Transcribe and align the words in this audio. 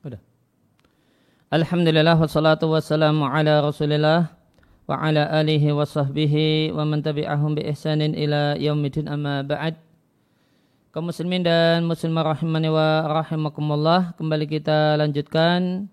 Udah. 0.00 0.16
Alhamdulillah 1.52 2.16
wassalatu 2.16 2.72
wassalamu 2.72 3.28
ala 3.28 3.60
rasulillah 3.60 4.32
wa 4.88 4.96
ala 4.96 5.28
alihi 5.28 5.76
wa 5.76 5.84
sahbihi 5.84 6.72
wa 6.72 6.88
man 6.88 7.04
tabi'ahum 7.04 7.52
bi 7.52 7.68
ihsanin 7.68 8.16
ila 8.16 8.56
yaumidin 8.56 9.12
amma 9.12 9.44
ba'd 9.44 9.76
kaum 10.96 11.12
muslimin 11.12 11.44
dan 11.44 11.84
muslimah 11.84 12.32
rahimani 12.32 12.72
wa 12.72 13.12
rahimakumullah 13.22 14.16
kembali 14.16 14.48
kita 14.48 14.96
lanjutkan 14.96 15.92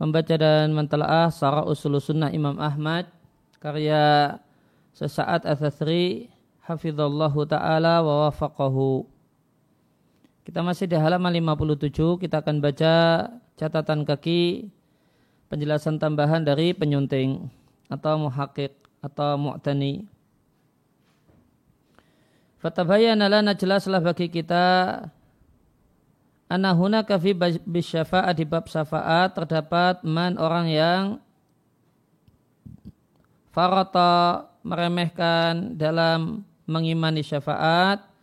membaca 0.00 0.34
dan 0.40 0.72
mentelaah 0.72 1.28
Sarah 1.28 1.68
Usul 1.68 2.00
Sunnah 2.00 2.32
Imam 2.32 2.56
Ahmad 2.56 3.12
karya 3.60 4.40
sesaat 4.96 5.44
Athathri 5.44 6.32
hafizallahu 6.64 7.44
taala 7.44 8.00
wa 8.00 8.32
wafaqahu 8.32 9.04
kita 10.44 10.60
masih 10.60 10.84
di 10.84 10.96
halaman 11.00 11.32
57, 11.40 12.20
kita 12.20 12.44
akan 12.44 12.60
baca 12.60 12.94
catatan 13.56 14.04
kaki 14.04 14.68
penjelasan 15.48 15.96
tambahan 15.96 16.44
dari 16.44 16.76
penyunting 16.76 17.48
atau 17.88 18.28
muhakik 18.28 18.76
atau 19.00 19.40
mu'tani. 19.40 20.04
Fatabayana 22.60 23.28
lana 23.28 23.56
jelaslah 23.56 24.00
bagi 24.00 24.28
kita 24.28 24.96
anahuna 26.48 27.04
kafi 27.04 27.32
bisyafa'at 27.64 28.36
di 28.36 28.44
bab 28.44 28.68
syafaat 28.68 29.32
terdapat 29.32 30.04
man 30.04 30.36
orang 30.36 30.68
yang 30.68 31.02
farata 33.52 34.48
meremehkan 34.64 35.76
dalam 35.76 36.44
mengimani 36.64 37.20
syafaat 37.20 38.13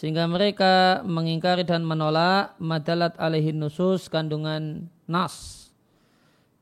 sehingga 0.00 0.24
mereka 0.24 1.04
mengingkari 1.04 1.60
dan 1.60 1.84
menolak 1.84 2.56
madalat 2.56 3.12
alaihin 3.20 3.60
nusus 3.60 4.08
kandungan 4.08 4.88
nas. 5.04 5.68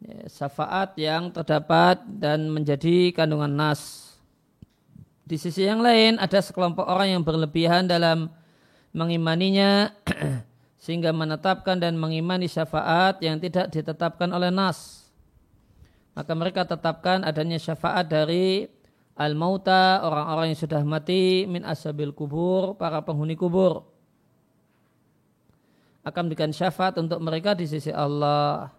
Ya, 0.03 0.27
syafaat 0.27 0.98
yang 0.98 1.31
terdapat 1.31 2.03
dan 2.03 2.50
menjadi 2.50 3.14
kandungan 3.14 3.55
nas. 3.55 4.11
Di 5.22 5.39
sisi 5.39 5.70
yang 5.70 5.78
lain 5.78 6.19
ada 6.19 6.42
sekelompok 6.42 6.83
orang 6.83 7.14
yang 7.14 7.22
berlebihan 7.22 7.86
dalam 7.86 8.27
mengimaninya 8.91 9.94
sehingga 10.83 11.14
menetapkan 11.14 11.78
dan 11.78 11.94
mengimani 11.94 12.50
syafaat 12.50 13.22
yang 13.22 13.39
tidak 13.39 13.70
ditetapkan 13.70 14.34
oleh 14.34 14.50
nas. 14.50 15.06
Maka 16.19 16.34
mereka 16.34 16.66
tetapkan 16.66 17.22
adanya 17.22 17.62
syafaat 17.62 18.11
dari 18.11 18.66
al-mauta, 19.19 20.06
orang-orang 20.06 20.55
yang 20.55 20.61
sudah 20.62 20.80
mati, 20.86 21.42
min 21.50 21.66
asabil 21.66 22.14
kubur, 22.14 22.78
para 22.78 23.02
penghuni 23.02 23.34
kubur. 23.34 23.83
Akan 26.06 26.30
berikan 26.30 26.55
syafaat 26.55 26.97
untuk 27.02 27.19
mereka 27.19 27.58
di 27.58 27.66
sisi 27.66 27.91
Allah. 27.91 28.70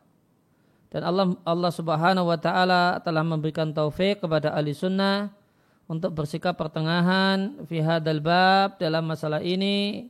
Dan 0.89 1.05
Allah 1.05 1.37
Allah 1.45 1.69
Subhanahu 1.69 2.31
wa 2.31 2.39
taala 2.39 2.97
telah 3.05 3.21
memberikan 3.21 3.69
taufik 3.69 4.25
kepada 4.25 4.57
ahli 4.57 4.73
sunnah 4.73 5.29
untuk 5.85 6.17
bersikap 6.17 6.57
pertengahan 6.57 7.61
fi 7.69 7.77
hadal 7.77 8.17
bab 8.17 8.81
dalam 8.81 9.05
masalah 9.05 9.37
ini 9.37 10.09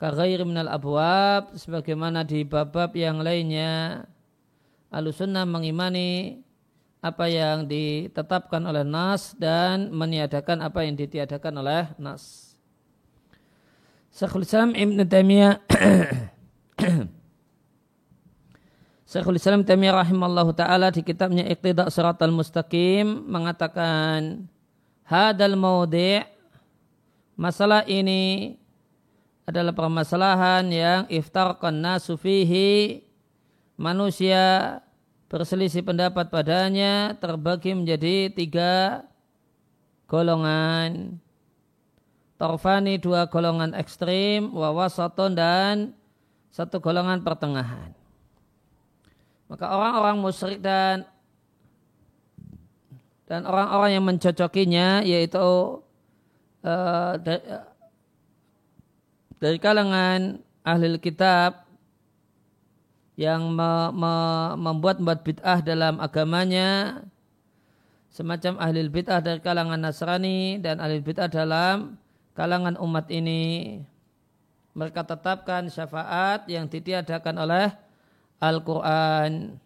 kaghairi 0.00 0.40
minal 0.48 0.72
abwab 0.72 1.52
sebagaimana 1.52 2.24
di 2.24 2.48
bab-bab 2.48 2.96
yang 2.96 3.20
lainnya 3.20 4.08
ahli 4.88 5.12
sunnah 5.12 5.44
mengimani 5.44 6.40
apa 7.06 7.30
yang 7.30 7.70
ditetapkan 7.70 8.58
oleh 8.66 8.82
Nas 8.82 9.30
dan 9.38 9.94
meniadakan 9.94 10.58
apa 10.66 10.82
yang 10.82 10.98
ditiadakan 10.98 11.62
oleh 11.62 11.86
Nas. 12.02 12.54
Syekhul 14.10 14.42
Islam 14.42 14.74
Ibn 14.74 14.98
Taimiyah 15.06 15.60
Syekhul 19.12 19.38
Islam 19.38 19.62
Taimiyah 19.62 20.02
rahimallahu 20.02 20.50
taala 20.56 20.90
di 20.90 21.06
kitabnya 21.06 21.46
Iqtida' 21.46 21.92
Shiratal 21.92 22.34
Mustaqim 22.34 23.06
mengatakan 23.28 24.50
hadal 25.06 25.54
maudi' 25.54 26.26
masalah 27.38 27.86
ini 27.86 28.56
adalah 29.46 29.70
permasalahan 29.70 30.64
yang 30.72 31.00
iftarqan 31.06 31.78
nasu 31.78 32.18
fihi 32.18 33.04
manusia 33.78 34.80
berselisih 35.26 35.82
pendapat 35.82 36.30
padanya 36.30 37.14
terbagi 37.18 37.74
menjadi 37.74 38.30
tiga 38.30 39.02
golongan. 40.06 41.18
Torfani 42.36 43.00
dua 43.00 43.24
golongan 43.32 43.72
ekstrim, 43.72 44.52
wawasaton 44.52 45.32
dan 45.32 45.96
satu 46.52 46.78
golongan 46.84 47.24
pertengahan. 47.24 47.96
Maka 49.48 49.72
orang-orang 49.72 50.16
musyrik 50.20 50.60
dan 50.60 51.08
dan 53.26 53.42
orang-orang 53.42 53.90
yang 53.98 54.04
mencocokinya 54.06 55.02
yaitu 55.02 55.42
uh, 56.62 57.12
dari, 57.18 57.42
dari 59.42 59.58
kalangan 59.58 60.38
ahli 60.62 60.94
kitab 61.02 61.65
yang 63.16 63.48
me, 63.48 63.90
me, 63.96 64.14
membuat 64.60 65.00
membuat 65.00 65.24
bid'ah 65.24 65.64
dalam 65.64 65.98
agamanya. 65.98 67.00
Semacam 68.12 68.60
ahli 68.60 68.88
bid'ah 68.88 69.20
dari 69.24 69.40
kalangan 69.40 69.80
Nasrani 69.80 70.60
dan 70.60 70.80
ahli 70.80 71.00
bid'ah 71.00 71.28
dalam 71.28 71.96
kalangan 72.36 72.76
umat 72.76 73.08
ini. 73.08 73.80
Mereka 74.76 75.08
tetapkan 75.08 75.72
syafaat 75.72 76.44
yang 76.52 76.68
ditiadakan 76.68 77.36
oleh 77.40 77.72
Al-Quran. 78.36 79.56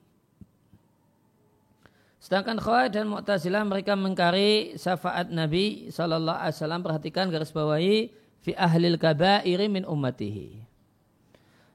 Sedangkan 2.23 2.63
Khawarij 2.63 2.95
dan 2.95 3.11
Mu'tazilah 3.11 3.67
mereka 3.67 3.99
mengkari 3.99 4.79
syafaat 4.79 5.35
Nabi 5.35 5.91
Wasallam. 5.91 6.87
Perhatikan 6.87 7.27
garis 7.27 7.51
bawahi 7.51 8.15
fi 8.39 8.55
ahlil 8.55 8.95
kabairi 8.95 9.67
min 9.67 9.83
ummatihi 9.83 10.70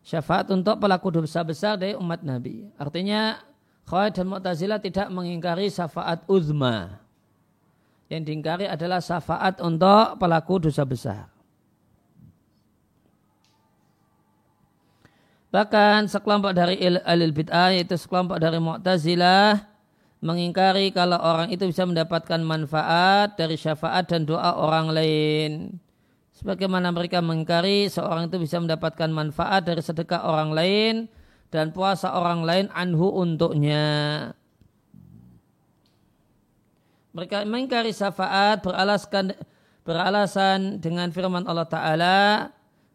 syafaat 0.05 0.53
untuk 0.53 0.77
pelaku 0.77 1.09
dosa 1.09 1.41
besar 1.41 1.81
dari 1.81 1.97
umat 1.97 2.21
Nabi. 2.21 2.69
Artinya 2.77 3.41
Khawarij 3.89 4.13
dan 4.21 4.25
Mu'tazilah 4.29 4.79
tidak 4.81 5.09
mengingkari 5.09 5.69
syafaat 5.69 6.21
uzma. 6.29 7.01
Yang 8.05 8.21
diingkari 8.29 8.65
adalah 8.69 9.01
syafaat 9.01 9.57
untuk 9.65 10.21
pelaku 10.21 10.69
dosa 10.69 10.85
besar. 10.85 11.25
Bahkan 15.49 16.11
sekelompok 16.11 16.53
dari 16.53 16.77
alil 16.85 17.33
bid'ah 17.33 17.73
yaitu 17.73 17.97
sekelompok 17.97 18.37
dari 18.37 18.61
Mu'tazilah 18.61 19.65
mengingkari 20.21 20.93
kalau 20.93 21.17
orang 21.21 21.49
itu 21.53 21.65
bisa 21.69 21.85
mendapatkan 21.85 22.41
manfaat 22.41 23.37
dari 23.37 23.57
syafaat 23.57 24.09
dan 24.09 24.25
doa 24.25 24.53
orang 24.57 24.93
lain. 24.93 25.79
Sebagaimana 26.35 26.91
mereka 26.91 27.23
mengingkari 27.23 27.87
seorang 27.87 28.27
itu 28.27 28.35
bisa 28.43 28.59
mendapatkan 28.59 29.07
manfaat 29.07 29.63
dari 29.63 29.79
sedekah 29.79 30.27
orang 30.27 30.51
lain 30.51 30.93
dan 31.47 31.71
puasa 31.71 32.11
orang 32.11 32.43
lain 32.43 32.67
anhu 32.75 33.07
untuknya. 33.07 33.83
Mereka 37.15 37.47
mengingkari 37.47 37.95
syafaat 37.95 38.59
beralaskan 38.59 39.31
beralasan 39.87 40.83
dengan 40.83 41.07
firman 41.15 41.47
Allah 41.47 41.69
Ta'ala 41.71 42.19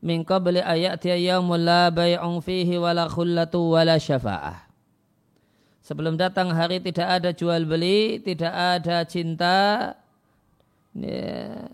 min 0.04 0.20
qabli 0.20 0.60
ayati 0.60 1.08
yaumul 1.08 1.64
la 1.64 1.88
bay'un 1.88 2.44
fihi 2.44 2.76
wala 2.76 3.08
khullatu 3.08 3.72
wala 3.72 3.96
syafa'ah. 3.96 4.68
Sebelum 5.80 6.20
datang 6.20 6.52
hari 6.52 6.84
tidak 6.84 7.08
ada 7.08 7.30
jual 7.32 7.64
beli, 7.64 8.20
tidak 8.20 8.52
ada 8.52 9.00
cinta, 9.08 9.96
ya, 10.92 11.64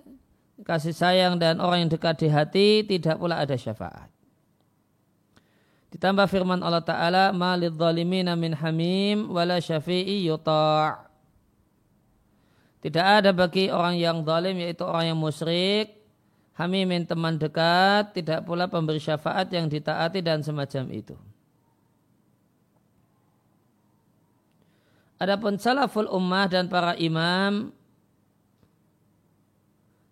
kasih 0.66 0.90
sayang 0.90 1.38
dan 1.38 1.62
orang 1.62 1.86
yang 1.86 1.92
dekat 1.94 2.18
di 2.18 2.28
hati 2.28 2.82
tidak 2.82 3.22
pula 3.22 3.38
ada 3.38 3.54
syafaat. 3.54 4.10
Ditambah 5.94 6.26
firman 6.26 6.58
Allah 6.60 6.82
Ta'ala 6.82 7.24
malid 7.30 7.78
zalimina 7.78 8.34
min 8.34 8.50
hamim 8.52 9.30
wala 9.30 9.62
syafi'i 9.62 10.26
yuta' 10.26 11.06
Tidak 12.82 13.02
ada 13.02 13.34
bagi 13.34 13.66
orang 13.66 13.98
yang 13.98 14.22
zalim 14.22 14.62
yaitu 14.62 14.86
orang 14.86 15.10
yang 15.10 15.18
musyrik 15.18 15.96
hamimin 16.54 17.02
teman 17.02 17.34
dekat 17.34 18.14
tidak 18.14 18.46
pula 18.46 18.70
pemberi 18.70 19.02
syafaat 19.02 19.50
yang 19.50 19.66
ditaati 19.66 20.22
dan 20.22 20.46
semacam 20.46 20.84
itu. 20.94 21.18
Adapun 25.16 25.56
salaful 25.56 26.06
ummah 26.12 26.46
dan 26.46 26.68
para 26.68 26.92
imam 27.00 27.72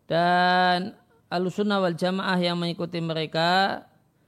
dan 0.05 0.97
alusunah 1.33 1.81
wal 1.81 1.97
jamaah 1.97 2.39
yang 2.39 2.57
mengikuti 2.61 3.01
mereka 3.01 3.83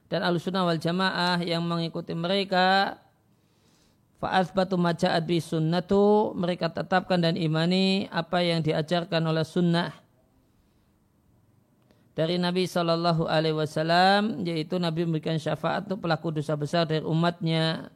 dan 0.07 0.23
alusunah 0.23 0.65
wal 0.65 0.79
jamaah 0.79 1.39
yang 1.43 1.61
mengikuti 1.63 2.15
mereka 2.17 2.97
batu 4.17 4.75
maja'at 4.75 5.21
bi 5.29 5.37
sunnatu 5.37 6.33
mereka 6.33 6.73
tetapkan 6.73 7.21
dan 7.21 7.37
imani 7.37 8.09
apa 8.09 8.41
yang 8.41 8.65
diajarkan 8.65 9.21
oleh 9.29 9.45
sunnah 9.45 9.93
dari 12.17 12.41
Nabi 12.41 12.65
Shallallahu 12.65 13.29
Alaihi 13.29 13.53
Wasallam 13.53 14.41
yaitu 14.41 14.81
Nabi 14.81 15.05
memberikan 15.05 15.37
syafaat 15.37 15.85
untuk 15.85 16.09
pelaku 16.09 16.33
dosa 16.33 16.57
besar 16.57 16.89
dari 16.89 17.05
umatnya. 17.05 17.93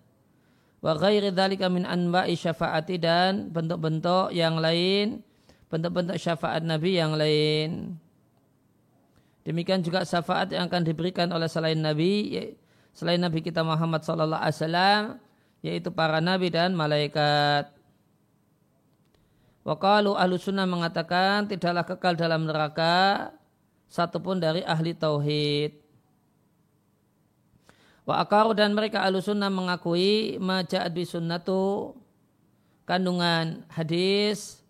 Wa 0.78 0.94
ghairi 0.94 1.34
dzalika 1.34 1.74
min 1.74 1.90
anwa'i 1.90 2.38
syafaati 2.38 3.02
dan 3.02 3.50
bentuk-bentuk 3.50 4.30
yang 4.30 4.62
lain 4.62 5.26
bentuk-bentuk 5.72 6.20
syafaat 6.20 6.62
Nabi 6.62 7.00
yang 7.00 7.16
lain 7.16 7.96
demikian 9.48 9.82
juga 9.82 10.04
syafaat 10.04 10.52
yang 10.52 10.68
akan 10.68 10.84
diberikan 10.84 11.32
oleh 11.32 11.48
selain 11.48 11.80
Nabi 11.80 12.38
selain 12.92 13.24
Nabi 13.24 13.40
kita 13.40 13.64
Muhammad 13.64 14.04
Sallallahu 14.04 14.44
Alaihi 14.44 14.58
Wasallam 14.60 15.02
yaitu 15.62 15.90
para 15.94 16.20
nabi 16.20 16.50
dan 16.50 16.74
malaikat 16.74 17.70
Wakalu 19.62 20.18
ahlu 20.18 20.42
sunnah 20.42 20.66
mengatakan 20.66 21.46
tidaklah 21.46 21.86
kekal 21.86 22.18
dalam 22.18 22.50
neraka 22.50 23.30
satupun 23.86 24.42
dari 24.42 24.66
ahli 24.66 24.98
tauhid. 24.98 25.78
Wa 28.02 28.26
akaru 28.26 28.58
dan 28.58 28.74
mereka 28.74 29.06
ahlu 29.06 29.22
sunnah 29.22 29.54
mengakui 29.54 30.42
maja'ad 30.42 30.90
bi 30.90 31.06
sunnatu 31.06 31.94
kandungan 32.90 33.62
hadis 33.70 34.61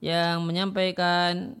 yang 0.00 0.44
menyampaikan 0.44 1.60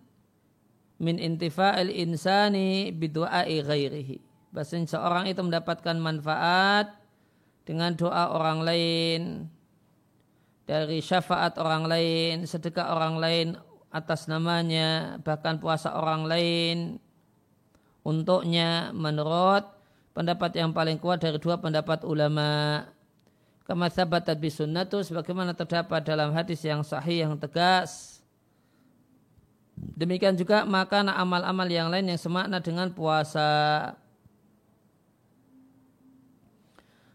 min 1.00 1.16
intifa'il 1.16 1.92
insani 1.92 2.92
bidu'ai 2.92 3.60
ghairihi. 3.64 4.16
Bahasanya 4.50 4.98
seorang 4.98 5.24
itu 5.30 5.40
mendapatkan 5.40 5.96
manfaat 5.96 6.92
dengan 7.62 7.94
doa 7.94 8.34
orang 8.34 8.66
lain, 8.66 9.46
dari 10.66 10.98
syafaat 10.98 11.56
orang 11.60 11.86
lain, 11.86 12.34
sedekah 12.44 12.92
orang 12.92 13.16
lain, 13.22 13.46
atas 13.90 14.30
namanya 14.30 15.18
bahkan 15.26 15.58
puasa 15.58 15.90
orang 15.98 16.22
lain 16.30 16.78
untuknya 18.06 18.94
menurut 18.94 19.66
pendapat 20.14 20.54
yang 20.56 20.70
paling 20.70 20.96
kuat 20.96 21.18
dari 21.18 21.42
dua 21.42 21.58
pendapat 21.58 22.06
ulama 22.06 22.86
kama 23.66 23.90
sabatat 23.90 24.38
bisunnatu 24.38 25.02
sebagaimana 25.02 25.58
terdapat 25.58 26.06
dalam 26.06 26.30
hadis 26.30 26.62
yang 26.62 26.86
sahih 26.86 27.26
yang 27.26 27.34
tegas 27.34 28.09
demikian 29.96 30.36
juga 30.36 30.64
maka 30.68 31.00
amal-amal 31.02 31.68
yang 31.68 31.88
lain 31.88 32.10
yang 32.10 32.20
semakna 32.20 32.60
dengan 32.60 32.92
puasa 32.92 33.92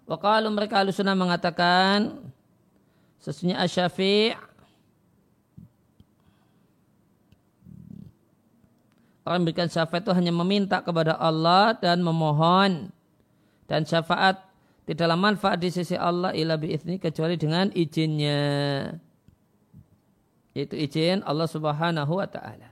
Wakalu 0.05 0.53
mereka 0.53 0.85
alusuna 0.85 1.17
mengatakan 1.17 2.21
sesungguhnya 3.17 3.57
asyafi' 3.65 4.37
Orang 9.25 9.41
memberikan 9.41 9.65
syafaat 9.65 10.05
itu 10.05 10.13
hanya 10.13 10.29
meminta 10.29 10.85
kepada 10.85 11.17
Allah 11.17 11.73
dan 11.81 12.05
memohon. 12.05 12.93
Dan 13.65 13.81
syafaat 13.81 14.37
tidaklah 14.85 15.17
manfaat 15.17 15.57
di 15.57 15.73
sisi 15.73 15.97
Allah 15.97 16.29
ila 16.37 16.61
biizni 16.61 17.01
kecuali 17.01 17.33
dengan 17.33 17.73
izinnya. 17.73 18.93
Itu 20.55 20.79
izin 20.79 21.19
Allah 21.27 21.51
subhanahu 21.51 22.15
wa 22.15 22.23
ta'ala. 22.23 22.71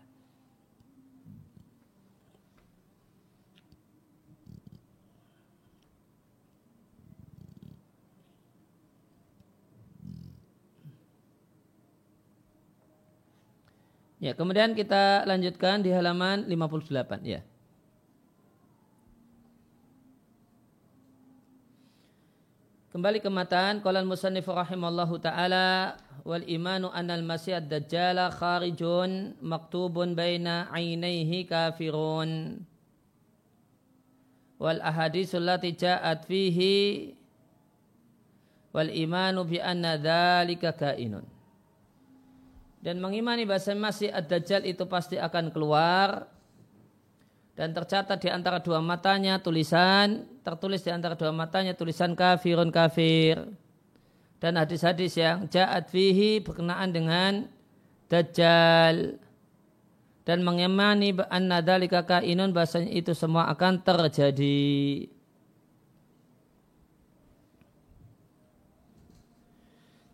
Ya, 14.24 14.32
kemudian 14.32 14.72
kita 14.72 15.28
lanjutkan 15.28 15.84
di 15.84 15.92
halaman 15.92 16.48
58 16.48 17.28
ya. 17.28 17.44
Kembali 22.96 23.20
ke 23.20 23.28
matan 23.28 23.84
qala 23.84 24.00
al-musannif 24.00 24.48
rahimallahu 24.48 25.20
taala 25.20 26.00
wal 26.24 26.44
imanu 26.48 26.88
anal 26.96 27.24
masih 27.24 27.60
ad-dajjal 27.60 28.16
kharijun 28.32 29.36
maktubun 29.44 30.16
baina 30.16 30.72
ainaihi 30.72 31.44
kafirun. 31.44 32.64
Wal 34.58 34.80
ahaditsul 34.80 35.44
lati 35.44 35.76
ja'at 35.76 36.24
fihi 36.24 37.12
wal 38.72 38.88
imanu 38.88 39.44
bi 39.44 39.60
anna 39.60 40.00
dzalika 40.00 40.72
kainun. 40.72 41.28
Dan 42.84 43.00
mengimani 43.00 43.44
bahasa 43.48 43.76
masih 43.76 44.12
ad-dajjal 44.12 44.64
itu 44.64 44.84
pasti 44.88 45.20
akan 45.20 45.52
keluar 45.52 46.28
dan 47.54 47.70
tercatat 47.70 48.18
di 48.18 48.30
antara 48.34 48.60
dua 48.60 48.82
matanya 48.82 49.38
tulisan 49.38 50.26
tertulis 50.42 50.82
di 50.82 50.90
antara 50.90 51.14
dua 51.14 51.30
matanya 51.30 51.78
tulisan 51.78 52.18
kafirun 52.18 52.74
kafir 52.74 53.46
dan 54.44 54.60
hadis-hadis 54.60 55.16
yang 55.16 55.48
jaat 55.48 55.88
fihi 55.88 56.44
berkenaan 56.44 56.92
dengan 56.92 57.48
dajjal 58.12 59.16
dan 60.28 60.44
mengimani 60.44 61.16
anna 61.32 61.64
dalika 61.64 62.04
kainun 62.04 62.52
bahasanya 62.52 62.92
itu 62.92 63.16
semua 63.16 63.48
akan 63.56 63.80
terjadi. 63.80 65.08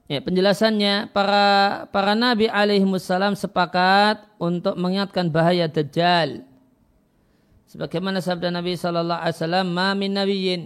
Ya, 0.06 0.22
penjelasannya 0.22 1.10
para 1.10 1.86
para 1.90 2.14
nabi 2.14 2.46
alaihi 2.54 2.86
wasallam 2.86 3.34
sepakat 3.34 4.30
untuk 4.38 4.78
mengingatkan 4.78 5.34
bahaya 5.34 5.66
dajjal. 5.66 6.46
Sebagaimana 7.70 8.18
sabda 8.18 8.50
Nabi 8.50 8.74
sallallahu 8.74 9.22
alaihi 9.22 9.38
wasallam, 9.38 9.68
"Ma 9.70 9.94
min 9.94 10.10
nabiyyin" 10.18 10.62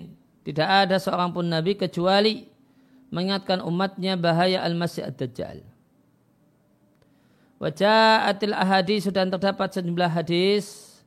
tidak 0.47 0.87
ada 0.87 0.95
seorang 0.95 1.35
pun 1.35 1.43
nabi 1.43 1.75
kecuali 1.75 2.52
mengingatkan 3.13 3.61
umatnya 3.61 4.17
bahaya 4.17 4.65
al-masih 4.65 5.05
ad-dajjal. 5.05 5.61
Waja'atil 7.61 8.57
ahadis 8.57 9.05
sudah 9.05 9.29
terdapat 9.29 9.69
sejumlah 9.69 10.09
hadis 10.09 10.97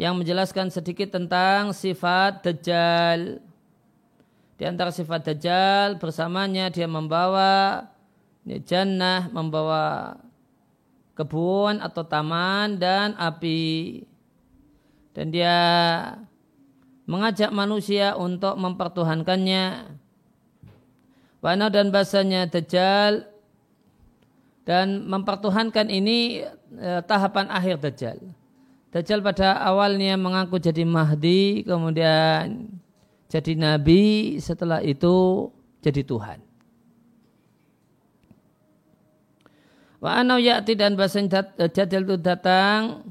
yang 0.00 0.16
menjelaskan 0.16 0.72
sedikit 0.72 1.12
tentang 1.12 1.76
sifat 1.76 2.40
dajjal. 2.40 3.44
Di 4.56 4.64
antara 4.64 4.88
sifat 4.88 5.20
Dajjal 5.20 6.00
bersamanya 6.00 6.72
dia 6.72 6.88
membawa 6.88 7.84
jannah, 8.64 9.28
membawa 9.28 10.16
kebun 11.12 11.76
atau 11.84 12.00
taman 12.08 12.80
dan 12.80 13.12
api. 13.20 14.04
Dan 15.12 15.28
dia 15.28 15.56
mengajak 17.04 17.52
manusia 17.52 18.16
untuk 18.16 18.56
mempertuhankannya. 18.56 19.92
Wana 21.44 21.68
dan 21.68 21.92
bahasanya 21.92 22.48
Dajjal 22.48 23.28
dan 24.66 25.06
mempertuhankan 25.06 25.86
ini 25.92 26.42
eh, 26.78 27.00
tahapan 27.06 27.46
akhir 27.52 27.78
Dajjal. 27.80 28.18
Dajjal 28.90 29.20
pada 29.20 29.60
awalnya 29.60 30.16
mengaku 30.16 30.56
jadi 30.56 30.82
Mahdi, 30.82 31.62
kemudian 31.68 32.72
jadi 33.28 33.52
nabi, 33.58 34.38
setelah 34.40 34.80
itu 34.80 35.48
jadi 35.84 36.02
Tuhan. 36.02 36.38
Wa 40.00 40.22
anau 40.22 40.38
ya'ti 40.38 40.76
dan 40.76 40.94
bahasa 40.94 41.24
jadil 41.72 42.02
itu 42.04 42.16
datang 42.20 43.10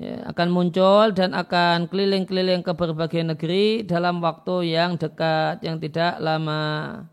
ya, 0.00 0.24
akan 0.32 0.48
muncul 0.48 1.12
dan 1.12 1.36
akan 1.36 1.92
keliling-keliling 1.92 2.64
ke 2.64 2.72
berbagai 2.72 3.20
negeri 3.20 3.84
dalam 3.84 4.24
waktu 4.24 4.72
yang 4.72 4.96
dekat, 4.96 5.60
yang 5.60 5.76
tidak 5.76 6.16
lama. 6.24 7.04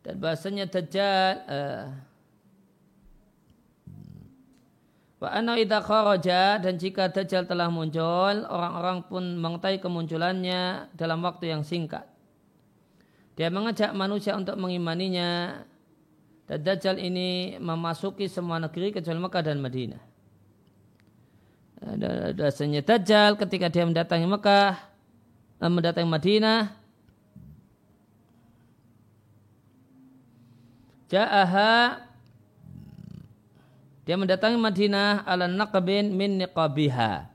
Dan 0.00 0.16
bahasanya 0.20 0.64
Dajjal, 0.68 1.28
uh, 1.48 1.84
Wa 5.20 5.40
dan 6.60 6.74
jika 6.76 7.08
Dajjal 7.08 7.48
telah 7.48 7.68
muncul, 7.72 8.44
orang-orang 8.48 9.04
pun 9.08 9.24
mengetahui 9.40 9.80
kemunculannya 9.80 10.92
dalam 10.96 11.24
waktu 11.24 11.52
yang 11.52 11.64
singkat. 11.64 12.04
Dia 13.36 13.48
mengajak 13.48 13.96
manusia 13.96 14.36
untuk 14.36 14.60
mengimaninya 14.60 15.64
dan 16.44 16.60
Dajjal 16.60 17.00
ini 17.00 17.56
memasuki 17.56 18.28
semua 18.28 18.60
negeri 18.60 18.92
kecuali 18.92 19.16
Mekah 19.16 19.42
dan 19.42 19.58
Madinah. 19.64 20.13
Dasarnya 22.34 22.80
Dajjal 22.80 23.36
ketika 23.36 23.68
dia 23.68 23.84
mendatangi 23.84 24.24
Mekah, 24.24 24.72
eh, 25.60 25.68
mendatangi 25.68 26.08
Madinah, 26.08 26.72
Ja'aha 31.12 32.00
dia 34.04 34.16
mendatangi 34.16 34.56
Madinah 34.56 35.24
ala 35.28 35.44
naqabin 35.44 36.12
min 36.12 36.40
niqabiha. 36.40 37.28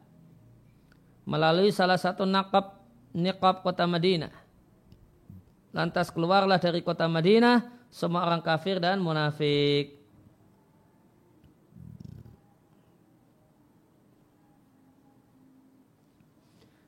Melalui 1.30 1.70
salah 1.70 1.98
satu 1.98 2.26
naqab 2.26 2.82
niqab 3.14 3.62
kota 3.62 3.86
Madinah. 3.86 4.34
Lantas 5.70 6.10
keluarlah 6.10 6.58
dari 6.58 6.82
kota 6.82 7.06
Madinah 7.06 7.70
semua 7.94 8.26
orang 8.26 8.42
kafir 8.42 8.82
dan 8.82 8.98
munafik. 9.02 9.99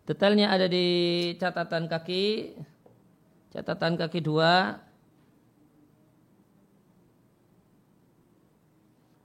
Detailnya 0.01 0.50
ada 0.50 0.65
di 0.65 0.88
catatan 1.38 1.86
kaki, 1.86 2.58
catatan 3.53 3.93
kaki 4.01 4.20
dua. 4.20 4.81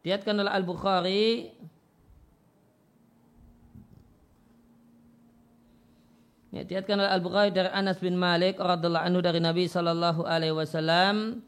Diatkan 0.04 0.38
oleh 0.38 0.52
Al-Bukhari. 0.52 1.50
Ya, 6.54 6.62
diatkan 6.62 7.02
oleh 7.02 7.10
Al-Bukhari 7.10 7.50
dari 7.50 7.72
Anas 7.72 7.98
bin 7.98 8.14
Malik 8.14 8.60
radhiallahu 8.60 9.02
anhu 9.02 9.20
dari 9.24 9.42
Nabi 9.42 9.66
sallallahu 9.66 10.22
alaihi 10.28 10.54
wasallam. 10.54 11.42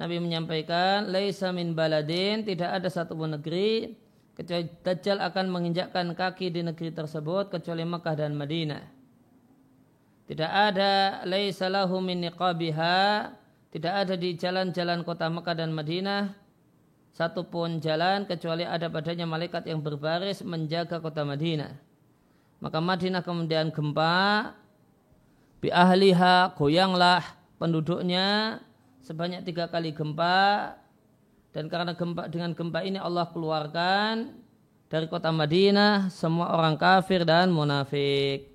Nabi 0.00 0.16
menyampaikan 0.18 1.12
laisa 1.12 1.52
min 1.52 1.76
baladin 1.76 2.42
tidak 2.42 2.80
ada 2.80 2.88
satu 2.88 3.12
pun 3.12 3.36
negeri 3.36 4.01
kecuali 4.32 4.68
Dajjal 4.82 5.18
akan 5.20 5.46
menginjakkan 5.52 6.12
kaki 6.16 6.52
di 6.52 6.60
negeri 6.64 6.92
tersebut 6.92 7.52
kecuali 7.52 7.84
Makkah 7.84 8.16
dan 8.16 8.32
Madinah. 8.36 8.84
Tidak 10.28 10.52
ada 10.52 11.22
laisa 11.28 11.68
lahu 11.68 12.00
min 12.00 12.24
niqabiha 12.24 13.28
tidak 13.72 14.04
ada 14.04 14.14
di 14.20 14.36
jalan-jalan 14.36 15.00
kota 15.00 15.32
Makkah 15.32 15.56
dan 15.56 15.72
Madinah 15.72 16.36
satupun 17.16 17.80
jalan 17.80 18.28
kecuali 18.28 18.68
ada 18.68 18.92
padanya 18.92 19.24
malaikat 19.24 19.64
yang 19.64 19.80
berbaris 19.80 20.44
menjaga 20.44 21.00
kota 21.00 21.24
Madinah. 21.24 21.72
Maka 22.60 22.78
Madinah 22.84 23.24
kemudian 23.24 23.72
gempa, 23.72 24.52
bi 25.64 25.72
ahliha 25.72 26.52
goyanglah 26.52 27.24
penduduknya 27.56 28.60
sebanyak 29.00 29.40
tiga 29.48 29.72
kali 29.72 29.96
gempa 29.96 30.76
dan 31.52 31.68
karena 31.68 31.92
gempa 31.92 32.28
dengan 32.32 32.56
gempa 32.56 32.80
ini 32.80 32.96
Allah 32.96 33.28
keluarkan 33.28 34.32
dari 34.88 35.08
kota 35.08 35.32
Madinah 35.32 36.12
semua 36.12 36.52
orang 36.52 36.76
kafir 36.76 37.24
dan 37.24 37.48
munafik. 37.48 38.51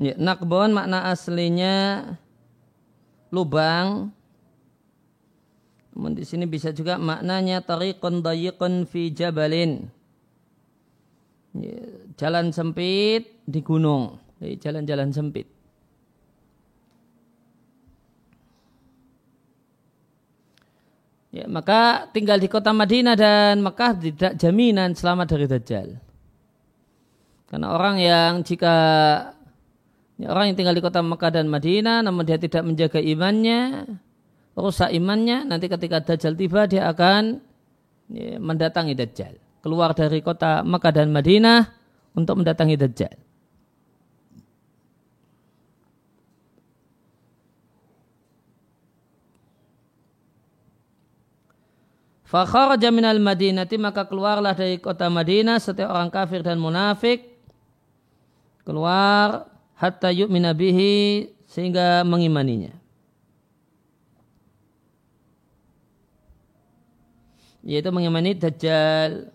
Ya, 0.00 0.16
nakbon 0.16 0.72
makna 0.72 1.12
aslinya 1.12 2.08
lubang. 3.28 4.08
Namun 5.92 6.16
di 6.16 6.24
sini 6.24 6.48
bisa 6.48 6.72
juga 6.72 6.96
maknanya 6.96 7.60
tariqun 7.60 8.24
dayiqun 8.24 8.88
fi 8.88 9.12
jabalin. 9.12 9.92
Ya, 11.52 11.84
jalan 12.16 12.48
sempit 12.48 13.44
di 13.44 13.60
gunung. 13.60 14.16
Jalan-jalan 14.40 15.12
sempit. 15.12 15.44
Ya, 21.30 21.44
maka 21.46 22.10
tinggal 22.10 22.40
di 22.40 22.48
kota 22.48 22.72
Madinah 22.72 23.14
dan 23.14 23.60
Mekah 23.62 23.92
tidak 24.00 24.32
jaminan 24.40 24.96
selamat 24.96 25.26
dari 25.30 25.46
Dajjal. 25.46 25.88
Karena 27.46 27.66
orang 27.70 28.00
yang 28.02 28.32
jika 28.42 28.74
orang 30.28 30.52
yang 30.52 30.56
tinggal 30.58 30.76
di 30.76 30.82
kota 30.84 31.00
Mekah 31.00 31.30
dan 31.40 31.46
Madinah 31.48 32.04
namun 32.04 32.28
dia 32.28 32.36
tidak 32.36 32.66
menjaga 32.66 33.00
imannya, 33.00 33.88
rusak 34.52 34.92
imannya, 34.92 35.48
nanti 35.48 35.70
ketika 35.70 36.02
Dajjal 36.04 36.34
tiba 36.36 36.68
dia 36.68 36.90
akan 36.90 37.40
ya, 38.12 38.36
mendatangi 38.36 38.92
Dajjal. 38.92 39.38
Keluar 39.64 39.96
dari 39.96 40.20
kota 40.20 40.60
Mekah 40.66 40.92
dan 40.92 41.08
Madinah 41.14 41.72
untuk 42.12 42.42
mendatangi 42.42 42.76
Dajjal. 42.76 43.16
Fakharaja 52.30 52.94
minal 52.94 53.18
madinati 53.18 53.74
maka 53.74 54.06
keluarlah 54.06 54.54
dari 54.54 54.78
kota 54.78 55.10
Madinah 55.10 55.58
setiap 55.58 55.90
orang 55.90 56.14
kafir 56.14 56.46
dan 56.46 56.62
munafik 56.62 57.26
keluar 58.62 59.50
hatta 59.80 60.12
yu'mina 60.12 60.52
bihi 60.52 61.32
sehingga 61.48 62.04
mengimaninya. 62.04 62.76
Yaitu 67.64 67.88
mengimani 67.88 68.36
Dajjal. 68.36 69.32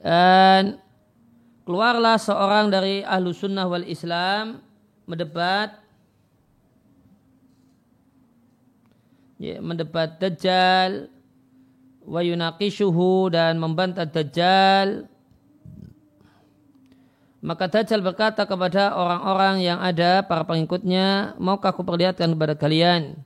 Dan 0.00 0.80
keluarlah 1.68 2.16
seorang 2.16 2.72
dari 2.72 3.04
ahlu 3.04 3.30
sunnah 3.36 3.68
wal 3.68 3.86
islam 3.86 4.64
mendebat 5.04 5.78
ya, 9.36 9.60
mendebat 9.60 10.16
Dajjal 10.16 11.12
wa 12.02 12.20
dan 13.30 13.62
membantah 13.62 14.08
Dajjal 14.08 15.11
maka 17.42 17.66
Dajjal 17.66 17.98
berkata 18.06 18.46
kepada 18.46 18.94
orang-orang 18.94 19.66
yang 19.66 19.82
ada, 19.82 20.22
para 20.22 20.46
pengikutnya, 20.46 21.34
maukah 21.42 21.74
aku 21.74 21.82
perlihatkan 21.82 22.30
kepada 22.38 22.54
kalian? 22.54 23.18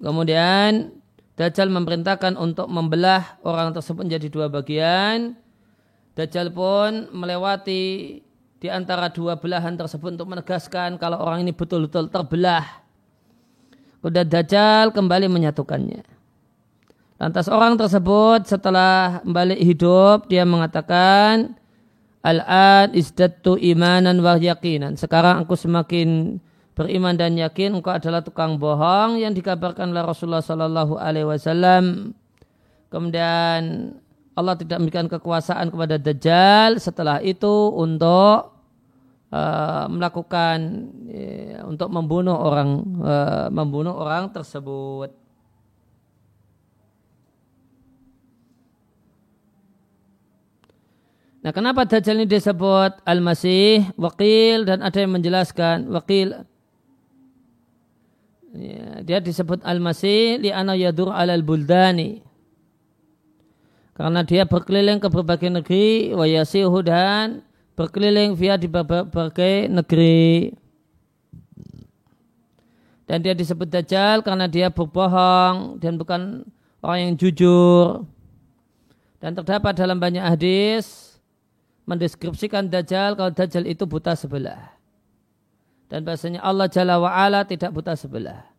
Kemudian 0.00 0.88
Dajjal 1.36 1.68
memerintahkan 1.68 2.40
untuk 2.40 2.64
membelah 2.72 3.36
orang 3.44 3.76
tersebut 3.76 4.08
menjadi 4.08 4.32
dua 4.32 4.46
bagian. 4.48 5.36
Dajjal 6.16 6.48
pun 6.48 7.12
melewati 7.12 8.24
di 8.56 8.68
antara 8.72 9.12
dua 9.12 9.36
belahan 9.36 9.76
tersebut 9.76 10.16
untuk 10.16 10.32
menegaskan 10.32 10.96
kalau 10.96 11.20
orang 11.20 11.44
ini 11.44 11.52
betul-betul 11.52 12.08
terbelah. 12.08 12.64
Kemudian 14.00 14.24
Dajjal 14.24 14.96
kembali 14.96 15.28
menyatukannya. 15.28 16.00
Lantas 17.20 17.52
orang 17.52 17.76
tersebut 17.76 18.48
setelah 18.48 19.20
balik 19.28 19.60
hidup 19.60 20.24
dia 20.32 20.48
mengatakan, 20.48 21.52
Al-an 22.24 22.96
izdatu 22.96 23.60
imanan 23.60 24.24
wa 24.24 24.40
yakinan. 24.40 24.96
Sekarang 24.96 25.44
aku 25.44 25.60
semakin 25.60 26.40
beriman 26.72 27.14
dan 27.14 27.36
yakin 27.36 27.76
engkau 27.76 27.92
adalah 27.92 28.24
tukang 28.24 28.56
bohong 28.56 29.20
yang 29.20 29.36
dikabarkan 29.36 29.92
oleh 29.92 30.08
Rasulullah 30.08 30.40
Sallallahu 30.40 30.96
Alaihi 30.96 31.28
Wasallam. 31.28 32.16
Kemudian 32.88 33.92
Allah 34.34 34.54
tidak 34.56 34.80
memberikan 34.80 35.06
kekuasaan 35.06 35.68
kepada 35.68 36.00
Dajjal 36.00 36.80
setelah 36.80 37.20
itu 37.20 37.70
untuk 37.76 38.56
uh, 39.30 39.86
melakukan 39.86 40.58
uh, 41.12 41.60
untuk 41.68 41.92
membunuh 41.92 42.34
orang 42.34 42.70
uh, 43.04 43.46
membunuh 43.52 43.94
orang 43.94 44.32
tersebut. 44.34 45.23
Nah 51.44 51.52
kenapa 51.52 51.84
Dajjal 51.84 52.24
ini 52.24 52.26
disebut 52.26 53.04
Al-Masih, 53.04 53.92
Wakil 54.00 54.64
dan 54.64 54.80
ada 54.80 54.96
yang 54.96 55.12
menjelaskan 55.12 55.92
Wakil 55.92 56.40
ya, 58.56 59.04
dia 59.04 59.20
disebut 59.20 59.60
Al-Masih 59.60 60.40
li'ana 60.40 60.72
yadur 60.72 61.12
alal 61.12 61.44
buldani 61.44 62.24
Karena 63.92 64.24
dia 64.24 64.48
berkeliling 64.48 64.98
ke 64.98 65.06
berbagai 65.12 65.52
negeri, 65.52 66.16
wa 66.16 66.24
yasihu 66.24 66.80
dan 66.80 67.44
berkeliling 67.78 68.34
via 68.34 68.58
di 68.58 68.66
berbagai 68.66 69.70
negeri. 69.70 70.50
Dan 73.06 73.22
dia 73.22 73.38
disebut 73.38 73.70
Dajjal 73.70 74.26
karena 74.26 74.50
dia 74.50 74.66
berbohong 74.66 75.78
dan 75.78 75.94
bukan 75.94 76.42
orang 76.82 76.98
yang 77.06 77.14
jujur. 77.14 78.02
Dan 79.22 79.38
terdapat 79.38 79.78
dalam 79.78 80.02
banyak 80.02 80.26
hadis 80.26 81.13
mendeskripsikan 81.84 82.68
Dajjal 82.68 83.16
kalau 83.16 83.32
Dajjal 83.32 83.64
itu 83.68 83.84
buta 83.84 84.16
sebelah. 84.16 84.76
Dan 85.88 86.02
bahasanya 86.02 86.40
Allah 86.40 86.66
Jalla 86.68 86.96
wa'ala 86.96 87.44
tidak 87.44 87.70
buta 87.70 87.92
sebelah 87.94 88.54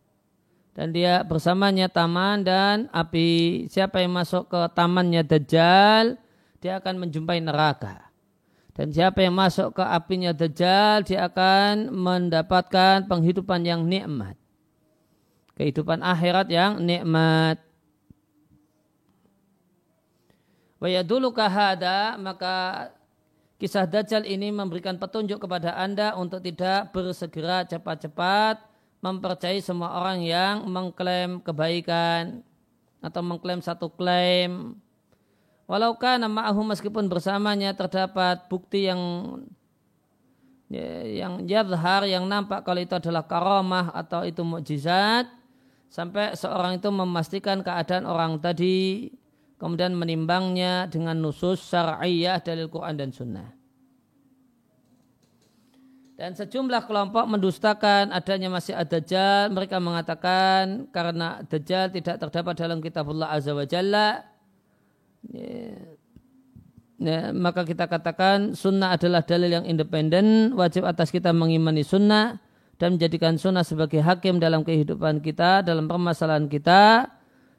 dan 0.76 0.92
dia 0.92 1.24
bersamanya 1.24 1.88
taman 1.88 2.44
dan 2.44 2.76
api. 2.92 3.64
Siapa 3.72 4.04
yang 4.04 4.12
masuk 4.12 4.52
ke 4.52 4.60
tamannya 4.76 5.24
Dajjal, 5.24 6.20
dia 6.60 6.76
akan 6.76 7.00
menjumpai 7.00 7.40
neraka. 7.40 8.12
Dan 8.76 8.92
siapa 8.92 9.24
yang 9.24 9.32
masuk 9.32 9.72
ke 9.72 9.80
apinya 9.80 10.36
Dajjal, 10.36 11.00
dia 11.08 11.32
akan 11.32 11.88
mendapatkan 11.96 13.08
penghidupan 13.08 13.64
yang 13.64 13.88
nikmat. 13.88 14.36
Kehidupan 15.56 16.04
akhirat 16.04 16.52
yang 16.52 16.76
nikmat. 16.84 17.64
dulu 21.08 21.32
kahada, 21.32 22.20
maka 22.20 22.92
kisah 23.56 23.88
Dajjal 23.88 24.28
ini 24.28 24.52
memberikan 24.52 25.00
petunjuk 25.00 25.44
kepada 25.44 25.76
anda 25.76 26.12
untuk 26.16 26.44
tidak 26.44 26.92
bersegera 26.92 27.64
cepat-cepat 27.64 28.60
mempercayai 29.00 29.60
semua 29.60 29.96
orang 29.96 30.24
yang 30.24 30.64
mengklaim 30.68 31.40
kebaikan 31.40 32.42
atau 33.04 33.20
mengklaim 33.22 33.60
satu 33.60 33.92
klaim. 33.92 34.76
Walau 35.66 35.98
nama 35.98 36.30
ma'ahu 36.30 36.62
meskipun 36.62 37.10
bersamanya 37.10 37.74
terdapat 37.74 38.46
bukti 38.46 38.86
yang 38.86 39.00
ya, 40.70 41.02
yang 41.02 41.42
yadhar 41.42 42.06
yang 42.06 42.22
nampak 42.26 42.62
kalau 42.62 42.78
itu 42.78 42.94
adalah 42.94 43.26
karamah 43.26 43.90
atau 43.90 44.22
itu 44.22 44.46
mukjizat 44.46 45.26
sampai 45.90 46.38
seorang 46.38 46.78
itu 46.78 46.86
memastikan 46.90 47.66
keadaan 47.66 48.06
orang 48.06 48.38
tadi 48.38 49.10
kemudian 49.56 49.96
menimbangnya 49.96 50.88
dengan 50.88 51.16
nusus 51.16 51.60
syar'iyah 51.64 52.40
dalil 52.44 52.68
Quran 52.68 52.94
dan 52.96 53.10
sunnah. 53.12 53.48
Dan 56.16 56.32
sejumlah 56.32 56.88
kelompok 56.88 57.28
mendustakan 57.28 58.08
adanya 58.08 58.48
masih 58.48 58.72
ada 58.72 58.88
Dajjal. 58.88 59.52
Mereka 59.52 59.76
mengatakan 59.84 60.88
karena 60.88 61.44
Dajjal 61.44 61.92
tidak 61.92 62.16
terdapat 62.16 62.56
dalam 62.56 62.80
kitabullah 62.80 63.36
Azza 63.36 63.52
wa 63.52 63.68
Jalla. 63.68 64.24
Ya, 65.28 65.76
ya, 66.96 67.20
maka 67.36 67.68
kita 67.68 67.84
katakan 67.84 68.56
sunnah 68.56 68.96
adalah 68.96 69.28
dalil 69.28 69.60
yang 69.60 69.68
independen. 69.68 70.56
Wajib 70.56 70.88
atas 70.88 71.12
kita 71.12 71.36
mengimani 71.36 71.84
sunnah 71.84 72.40
dan 72.80 72.96
menjadikan 72.96 73.36
sunnah 73.36 73.60
sebagai 73.60 74.00
hakim 74.00 74.40
dalam 74.40 74.64
kehidupan 74.64 75.20
kita, 75.20 75.60
dalam 75.60 75.84
permasalahan 75.84 76.48
kita 76.48 77.12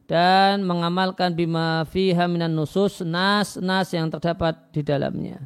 dan 0.07 0.63
mengamalkan 0.63 1.35
bima 1.35 1.83
fiha 1.91 2.25
minan 2.31 2.55
nusus 2.55 3.03
nas 3.03 3.59
nas 3.59 3.91
yang 3.91 4.07
terdapat 4.07 4.55
di 4.71 4.81
dalamnya. 4.81 5.43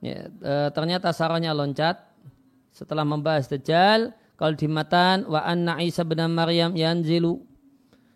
Ya, 0.00 0.32
e, 0.32 0.54
ternyata 0.72 1.12
saranya 1.12 1.52
loncat 1.52 2.00
setelah 2.72 3.04
membahas 3.04 3.52
Dajjal 3.52 4.16
kalau 4.40 4.56
di 4.56 4.64
matan 4.64 5.28
wa 5.28 5.44
anna 5.44 5.76
Isa 5.84 6.08
bin 6.08 6.24
Maryam 6.32 6.72
yanzilu 6.72 7.49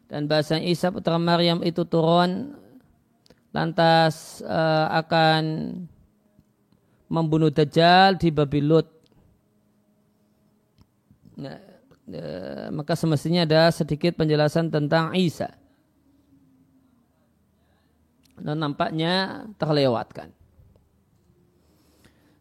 dan 0.09 0.29
bahasa 0.29 0.61
Isa 0.61 0.93
putra 0.93 1.17
Maryam 1.17 1.64
itu 1.64 1.83
turun 1.88 2.55
lantas 3.55 4.43
e, 4.43 4.61
akan 4.90 5.43
membunuh 7.07 7.55
Dajjal 7.55 8.19
di 8.19 8.29
Babilut. 8.35 8.90
Nah, 11.38 11.59
e, 12.11 12.23
maka 12.75 12.99
semestinya 12.99 13.47
ada 13.47 13.71
sedikit 13.71 14.19
penjelasan 14.19 14.75
tentang 14.75 15.14
Isa. 15.14 15.55
Dan 18.35 18.59
nampaknya 18.59 19.47
terlewatkan. 19.62 20.35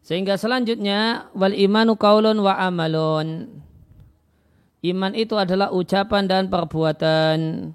Sehingga 0.04 0.36
selanjutnya 0.36 1.30
wal 1.32 1.54
imanu 1.54 1.96
kaulun 1.96 2.36
wa 2.42 2.58
amalun. 2.60 3.62
Iman 4.84 5.16
itu 5.16 5.32
adalah 5.40 5.72
ucapan 5.72 6.28
dan 6.28 6.52
perbuatan. 6.52 7.72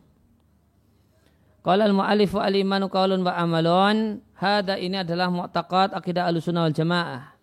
Qala 1.66 1.90
al-mu'allif 1.90 2.38
al-imanu 2.38 2.86
kaulun 2.86 3.26
wa 3.26 3.34
amalun. 3.34 4.22
Hada 4.38 4.78
ini 4.78 5.02
adalah 5.02 5.34
mu'taqad 5.34 5.98
akidah 5.98 6.30
al-sunnah 6.30 6.70
wal 6.70 6.78
jamaah. 6.78 7.34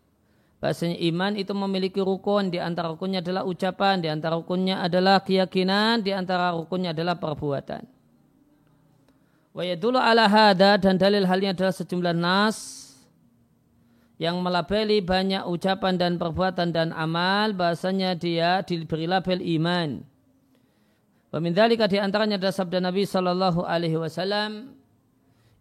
Bahasanya 0.63 0.97
iman 1.11 1.35
itu 1.35 1.53
memiliki 1.53 1.99
rukun, 1.99 2.49
di 2.49 2.63
antara 2.63 2.95
rukunnya 2.95 3.21
adalah 3.21 3.43
ucapan, 3.45 4.01
di 4.01 4.09
antara 4.09 4.39
rukunnya 4.39 4.81
adalah 4.81 5.21
keyakinan, 5.21 6.01
di 6.01 6.15
antara 6.15 6.55
rukunnya 6.55 6.95
adalah 6.95 7.19
perbuatan. 7.19 7.85
Wa 9.51 9.67
yadulu 9.67 9.99
ala 9.99 10.31
hada 10.31 10.79
dan 10.79 10.95
dalil 10.95 11.27
halnya 11.27 11.53
adalah 11.53 11.75
sejumlah 11.75 12.15
nas 12.15 12.86
yang 14.17 14.41
melabeli 14.41 15.05
banyak 15.05 15.45
ucapan 15.45 16.01
dan 16.01 16.13
perbuatan 16.17 16.73
dan 16.73 16.89
amal 16.97 17.53
bahasanya 17.53 18.17
dia 18.17 18.65
diberi 18.65 19.05
label 19.05 19.45
iman. 19.61 20.01
Pemindalika 21.29 21.85
di 21.85 22.01
antaranya 22.01 22.41
adalah 22.41 22.57
sabda 22.57 22.81
Nabi 22.81 23.05
Shallallahu 23.05 23.61
Alaihi 23.69 24.01
Wasallam 24.01 24.73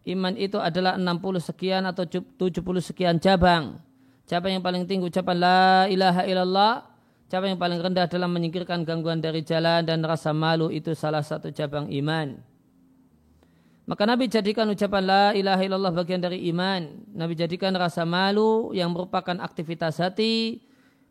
iman 0.08 0.34
itu 0.40 0.56
adalah 0.56 0.96
60 0.96 1.52
sekian 1.52 1.84
atau 1.84 2.08
70 2.08 2.48
sekian 2.80 3.20
cabang. 3.20 3.76
Cabang 4.24 4.56
yang 4.56 4.64
paling 4.64 4.88
tinggi 4.88 5.04
ucapan 5.04 5.36
la 5.36 5.62
ilaha 5.92 6.22
illallah. 6.24 6.74
Cabang 7.26 7.52
yang 7.52 7.60
paling 7.60 7.82
rendah 7.82 8.06
dalam 8.08 8.30
menyingkirkan 8.32 8.86
gangguan 8.86 9.18
dari 9.18 9.42
jalan 9.42 9.82
dan 9.82 10.00
rasa 10.00 10.30
malu 10.30 10.70
itu 10.70 10.94
salah 10.94 11.20
satu 11.20 11.50
cabang 11.50 11.90
iman. 11.90 12.38
Maka 13.86 14.02
Nabi 14.02 14.26
jadikan 14.26 14.66
ucapan 14.66 15.02
la 15.06 15.24
ilaha 15.30 15.62
illallah 15.62 15.94
bagian 15.94 16.18
dari 16.18 16.42
iman. 16.50 17.06
Nabi 17.14 17.38
jadikan 17.38 17.70
rasa 17.78 18.02
malu 18.02 18.74
yang 18.74 18.90
merupakan 18.90 19.38
aktivitas 19.38 20.02
hati 20.02 20.58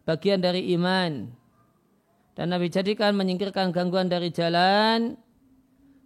bagian 0.04 0.44
dari 0.44 0.76
iman. 0.76 1.32
Dan 2.36 2.52
Nabi 2.52 2.68
jadikan 2.68 3.16
menyingkirkan 3.16 3.72
gangguan 3.72 4.12
dari 4.12 4.28
jalan 4.28 5.16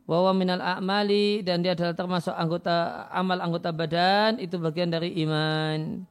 bahwa 0.06 0.30
minal 0.38 0.62
a'mali 0.62 1.42
dan 1.42 1.66
dia 1.66 1.74
adalah 1.74 1.98
termasuk 1.98 2.38
anggota 2.38 3.10
amal 3.10 3.42
anggota 3.42 3.74
badan 3.74 4.38
itu 4.38 4.62
bagian 4.62 4.94
dari 4.94 5.18
iman. 5.26 6.06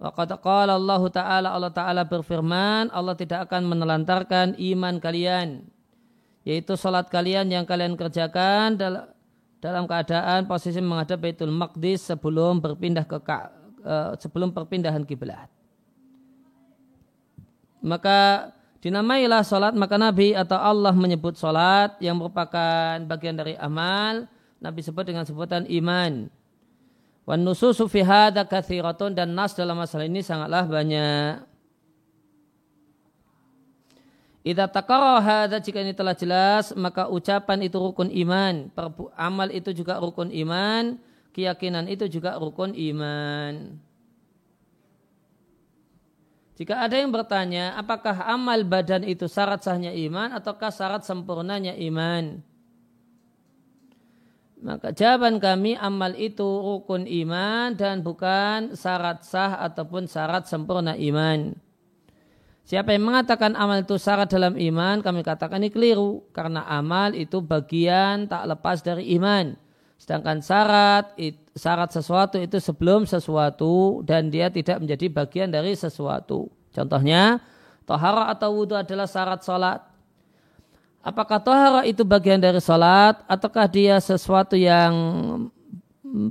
Waqad 0.00 0.40
qala 0.40 0.80
Allah 0.80 1.02
Ta'ala 1.12 1.48
Allah 1.52 1.72
Ta'ala 1.72 2.02
berfirman 2.08 2.88
Allah 2.96 3.12
tidak 3.12 3.44
akan 3.52 3.68
menelantarkan 3.68 4.56
iman 4.56 4.96
kalian 5.04 5.68
yaitu 6.44 6.76
salat 6.76 7.08
kalian 7.08 7.48
yang 7.48 7.64
kalian 7.64 7.96
kerjakan 7.96 8.76
dalam 8.76 9.13
keadaan 9.88 10.44
posisi 10.44 10.76
menghadap 10.84 11.24
Baitul 11.24 11.48
Maqdis 11.48 12.12
sebelum 12.12 12.60
berpindah 12.60 13.08
ke 13.08 13.16
uh, 13.16 14.12
sebelum 14.20 14.52
perpindahan 14.52 15.00
kiblat. 15.08 15.48
Maka 17.80 18.52
dinamailah 18.84 19.40
salat 19.40 19.72
maka 19.72 19.96
Nabi 19.96 20.36
atau 20.36 20.60
Allah 20.60 20.92
menyebut 20.92 21.40
salat 21.40 21.96
yang 22.00 22.20
merupakan 22.20 23.00
bagian 23.08 23.40
dari 23.40 23.56
amal 23.56 24.28
Nabi 24.60 24.80
sebut 24.84 25.04
dengan 25.08 25.24
sebutan 25.24 25.64
iman. 25.68 26.28
Wan 27.24 27.40
nususu 27.40 27.88
fi 27.88 28.04
hadza 28.04 28.44
dan 29.16 29.32
nas 29.32 29.56
dalam 29.56 29.80
masalah 29.80 30.04
ini 30.04 30.20
sangatlah 30.20 30.68
banyak. 30.68 31.53
Idza 34.44 34.68
taqarra 34.68 35.24
hadza 35.24 35.56
jika 35.56 35.80
ini 35.80 35.96
telah 35.96 36.12
jelas 36.12 36.76
maka 36.76 37.08
ucapan 37.08 37.64
itu 37.64 37.80
rukun 37.80 38.12
iman, 38.12 38.68
amal 39.16 39.48
itu 39.48 39.72
juga 39.72 39.96
rukun 39.96 40.28
iman, 40.28 41.00
keyakinan 41.32 41.88
itu 41.88 42.04
juga 42.12 42.36
rukun 42.36 42.76
iman. 42.76 43.80
Jika 46.60 46.86
ada 46.86 46.94
yang 47.00 47.08
bertanya, 47.08 47.72
apakah 47.74 48.20
amal 48.28 48.62
badan 48.68 49.02
itu 49.08 49.26
syarat 49.26 49.64
sahnya 49.64 49.90
iman 49.90 50.36
ataukah 50.36 50.70
syarat 50.70 51.02
sempurnanya 51.08 51.72
iman? 51.80 52.44
Maka 54.60 54.92
jawaban 54.92 55.40
kami 55.40 55.72
amal 55.74 56.12
itu 56.20 56.44
rukun 56.44 57.08
iman 57.08 57.72
dan 57.74 58.04
bukan 58.04 58.76
syarat 58.76 59.24
sah 59.24 59.56
ataupun 59.56 60.04
syarat 60.04 60.44
sempurna 60.44 60.94
iman. 61.00 61.63
Siapa 62.64 62.96
yang 62.96 63.04
mengatakan 63.04 63.52
amal 63.60 63.84
itu 63.84 64.00
syarat 64.00 64.32
dalam 64.32 64.56
iman, 64.56 65.04
kami 65.04 65.20
katakan 65.20 65.60
ini 65.60 65.68
keliru. 65.68 66.24
Karena 66.32 66.64
amal 66.64 67.12
itu 67.12 67.44
bagian 67.44 68.24
tak 68.24 68.48
lepas 68.48 68.80
dari 68.80 69.12
iman. 69.20 69.52
Sedangkan 70.00 70.40
syarat 70.40 71.12
syarat 71.52 71.92
sesuatu 71.92 72.40
itu 72.40 72.56
sebelum 72.60 73.04
sesuatu 73.04 74.00
dan 74.04 74.32
dia 74.32 74.48
tidak 74.48 74.80
menjadi 74.80 75.12
bagian 75.12 75.48
dari 75.52 75.76
sesuatu. 75.76 76.48
Contohnya, 76.72 77.40
tohara 77.84 78.32
atau 78.32 78.52
wudhu 78.56 78.76
adalah 78.76 79.08
syarat 79.08 79.40
sholat. 79.44 79.80
Apakah 81.04 81.40
tohara 81.40 81.80
itu 81.84 82.00
bagian 82.00 82.40
dari 82.40 82.60
sholat 82.64 83.20
ataukah 83.28 83.68
dia 83.68 84.00
sesuatu 84.00 84.56
yang 84.56 84.92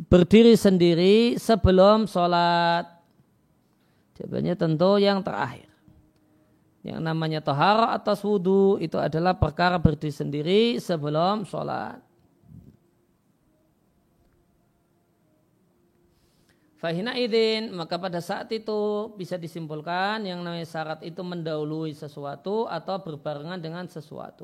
berdiri 0.09 0.57
sendiri 0.57 1.37
sebelum 1.37 2.09
sholat? 2.09 2.89
Jawabannya 4.17 4.53
tentu 4.57 4.97
yang 4.97 5.21
terakhir. 5.21 5.72
Yang 6.83 6.99
namanya 6.99 7.39
tohara 7.39 7.95
atas 7.95 8.19
wudhu 8.27 8.75
itu 8.83 8.99
adalah 8.99 9.39
perkara 9.39 9.79
berdiri 9.79 10.11
sendiri 10.11 10.61
sebelum 10.83 11.47
sholat. 11.47 12.03
Fahina 16.83 17.15
idin, 17.15 17.71
maka 17.71 17.95
pada 17.95 18.19
saat 18.19 18.51
itu 18.51 19.07
bisa 19.15 19.39
disimpulkan 19.39 20.27
yang 20.27 20.43
namanya 20.43 20.67
syarat 20.67 20.99
itu 21.07 21.23
mendahului 21.23 21.95
sesuatu 21.95 22.67
atau 22.67 22.99
berbarengan 22.99 23.55
dengan 23.63 23.87
sesuatu. 23.87 24.43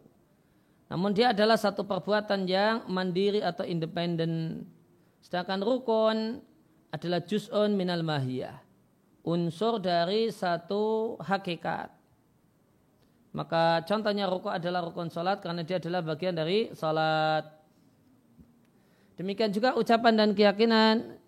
Namun 0.88 1.12
dia 1.12 1.36
adalah 1.36 1.60
satu 1.60 1.84
perbuatan 1.84 2.48
yang 2.48 2.88
mandiri 2.88 3.44
atau 3.44 3.68
independen. 3.68 4.64
Sedangkan 5.20 5.60
rukun 5.60 6.40
adalah 6.96 7.20
juz'un 7.20 7.76
minal 7.76 8.08
mahiyah. 8.08 8.56
Unsur 9.28 9.84
dari 9.84 10.32
satu 10.32 11.20
hakikat. 11.20 11.99
Maka 13.30 13.86
contohnya 13.86 14.26
rukun 14.26 14.58
adalah 14.58 14.82
rukun 14.82 15.14
sholat 15.14 15.38
karena 15.38 15.62
dia 15.62 15.78
adalah 15.78 16.02
bagian 16.02 16.34
dari 16.34 16.74
sholat. 16.74 17.46
Demikian 19.22 19.54
juga 19.54 19.78
ucapan 19.78 20.14
dan 20.18 20.30
keyakinan 20.34 21.20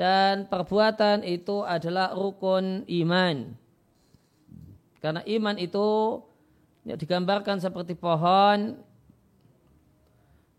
dan 0.00 0.48
perbuatan 0.48 1.24
itu 1.24 1.60
adalah 1.60 2.16
rukun 2.16 2.88
iman. 2.88 3.52
Karena 5.04 5.20
iman 5.24 5.56
itu 5.60 6.20
digambarkan 6.86 7.60
seperti 7.60 7.92
pohon. 7.98 8.80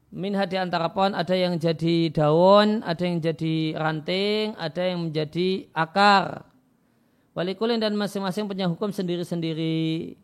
Minha 0.08 0.46
di 0.46 0.56
antara 0.56 0.94
pohon 0.94 1.18
ada 1.18 1.36
yang 1.36 1.58
jadi 1.58 2.14
daun, 2.14 2.86
ada 2.86 3.02
yang 3.02 3.18
jadi 3.18 3.76
ranting, 3.76 4.54
ada 4.56 4.82
yang 4.82 5.10
menjadi 5.10 5.68
akar. 5.74 6.48
Walikulin 7.38 7.78
dan 7.78 7.94
masing-masing 7.94 8.50
punya 8.50 8.66
hukum 8.66 8.90
sendiri-sendiri. 8.90 10.18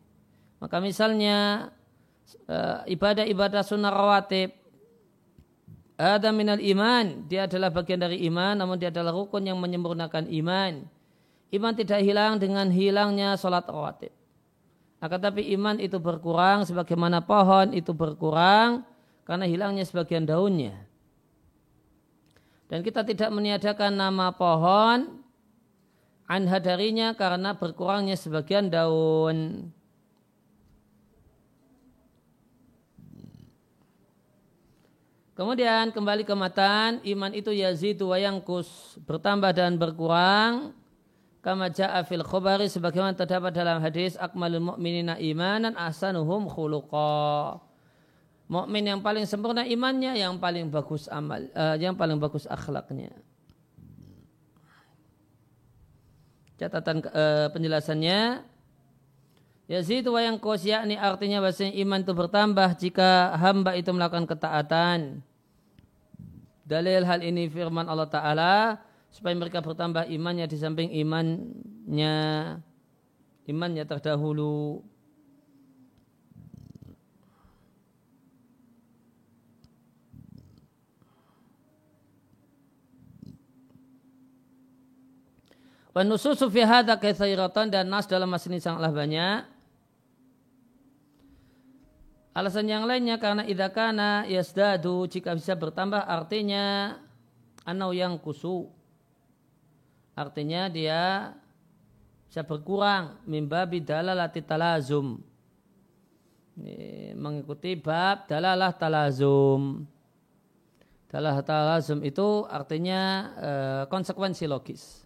Maka 0.63 0.79
misalnya 0.79 1.67
eh, 2.47 2.95
ibadah-ibadah 2.95 3.67
sunnah 3.67 3.91
rawatib 3.91 4.55
ada 5.99 6.31
minal 6.31 6.57
iman, 6.57 7.27
dia 7.27 7.45
adalah 7.45 7.69
bagian 7.69 7.99
dari 7.99 8.23
iman, 8.31 8.55
namun 8.55 8.79
dia 8.79 8.89
adalah 8.89 9.11
rukun 9.11 9.43
yang 9.43 9.59
menyempurnakan 9.59 10.25
iman. 10.31 10.87
Iman 11.53 11.73
tidak 11.75 12.01
hilang 12.01 12.39
dengan 12.39 12.71
hilangnya 12.71 13.35
sholat 13.35 13.67
rawatib. 13.67 14.09
Akan 15.03 15.19
tapi 15.19 15.51
iman 15.51 15.77
itu 15.83 15.99
berkurang 15.99 16.63
sebagaimana 16.63 17.19
pohon 17.19 17.75
itu 17.75 17.91
berkurang 17.91 18.87
karena 19.27 19.45
hilangnya 19.45 19.83
sebagian 19.83 20.23
daunnya. 20.23 20.79
Dan 22.71 22.81
kita 22.81 23.03
tidak 23.03 23.29
meniadakan 23.35 23.93
nama 23.93 24.31
pohon 24.31 25.21
anha 26.25 26.57
darinya 26.57 27.11
karena 27.13 27.51
berkurangnya 27.53 28.15
sebagian 28.15 28.71
daun. 28.71 29.69
Kemudian 35.33 35.89
kembali 35.89 36.29
ke 36.29 36.33
matan, 36.37 37.01
iman 37.01 37.33
itu 37.33 37.49
yazidu 37.49 38.13
wa 38.13 38.21
yangkus, 38.21 39.01
bertambah 39.01 39.49
dan 39.49 39.81
berkurang. 39.81 40.77
Kama 41.41 41.73
ja'a 41.73 42.05
fil 42.05 42.21
khobari 42.21 42.69
sebagaimana 42.69 43.17
terdapat 43.17 43.51
dalam 43.51 43.81
hadis 43.81 44.15
akmalul 44.15 44.71
mu'minina 44.73 45.17
imanan 45.17 45.73
ahsanuhum 45.73 46.45
khuluqa. 46.45 47.59
Mukmin 48.45 48.85
yang 48.85 49.01
paling 49.01 49.25
sempurna 49.25 49.65
imannya, 49.65 50.13
yang 50.21 50.37
paling 50.37 50.69
bagus 50.69 51.09
amal, 51.09 51.41
uh, 51.57 51.75
yang 51.81 51.97
paling 51.97 52.21
bagus 52.21 52.45
akhlaknya. 52.45 53.09
Catatan 56.61 57.01
uh, 57.09 57.49
penjelasannya 57.49 58.45
Yazid 59.73 60.05
wa 60.05 60.21
yang 60.21 60.37
kos 60.37 60.61
yakni 60.69 60.93
artinya 60.93 61.41
bahasa 61.41 61.65
iman 61.65 62.05
itu 62.05 62.13
bertambah 62.13 62.69
jika 62.77 63.33
hamba 63.41 63.73
itu 63.73 63.89
melakukan 63.89 64.29
ketaatan. 64.29 65.25
Dalil 66.61 67.01
hal 67.01 67.25
ini 67.25 67.49
firman 67.49 67.89
Allah 67.89 68.05
Ta'ala 68.05 68.55
supaya 69.09 69.33
mereka 69.33 69.65
bertambah 69.65 70.05
imannya 70.13 70.45
di 70.45 70.57
samping 70.61 70.93
imannya 70.93 72.13
imannya 73.49 73.83
terdahulu. 73.89 74.85
Wa 85.97 86.05
nususu 86.05 86.45
fi 86.53 86.61
dan 86.61 87.85
nas 87.89 88.05
dalam 88.05 88.29
mas 88.29 88.45
ini 88.45 88.61
sangatlah 88.61 88.93
banyak. 88.93 89.52
Alasan 92.33 92.65
yang 92.65 92.89
lainnya 92.89 93.21
karena 93.21 93.45
idakana 93.45 94.25
yasdadu 94.25 95.05
jika 95.05 95.37
bisa 95.37 95.53
bertambah 95.53 96.01
artinya 96.01 96.97
anau 97.61 97.93
yang 97.93 98.17
kusu. 98.17 98.73
Artinya 100.17 100.65
dia 100.65 101.33
bisa 102.25 102.41
berkurang 102.41 103.21
mimbabi 103.29 103.85
dalalati 103.85 104.41
talazum. 104.41 105.21
Mengikuti 107.13 107.77
bab 107.77 108.25
dalalah 108.25 108.73
talazum. 108.73 109.85
Dalalah 111.13 111.45
talazum 111.45 112.01
itu 112.01 112.49
artinya 112.49 113.01
eh, 113.37 113.83
konsekuensi 113.93 114.49
logis. 114.49 115.05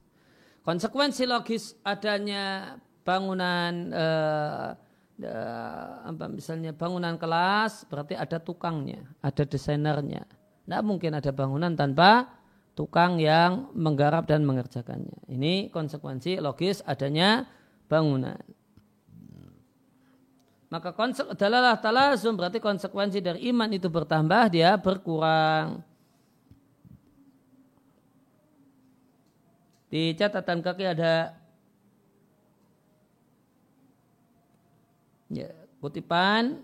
Konsekuensi 0.63 1.28
logis 1.28 1.76
adanya 1.84 2.76
bangunan 3.04 3.92
eh, 3.92 4.87
apa 5.17 6.30
misalnya 6.30 6.77
bangunan 6.77 7.17
kelas 7.17 7.89
berarti 7.89 8.13
ada 8.13 8.38
tukangnya, 8.38 9.01
ada 9.21 9.43
desainernya. 9.43 10.30
Tidak 10.67 10.82
mungkin 10.86 11.17
ada 11.17 11.32
bangunan 11.34 11.73
tanpa 11.73 12.30
tukang 12.77 13.17
yang 13.17 13.73
menggarap 13.73 14.30
dan 14.30 14.45
mengerjakannya. 14.45 15.25
Ini 15.25 15.73
konsekuensi 15.73 16.38
logis 16.38 16.86
adanya 16.86 17.49
bangunan. 17.89 18.38
Maka 20.67 20.91
dalalah 21.39 21.80
talazum 21.80 22.36
berarti 22.36 22.60
konsekuensi 22.60 23.23
dari 23.23 23.47
iman 23.49 23.71
itu 23.71 23.88
bertambah, 23.88 24.51
dia 24.51 24.75
berkurang. 24.75 25.80
Di 29.88 30.12
catatan 30.19 30.60
kaki 30.60 30.84
ada 30.84 31.32
ya, 35.32 35.50
kutipan 35.80 36.62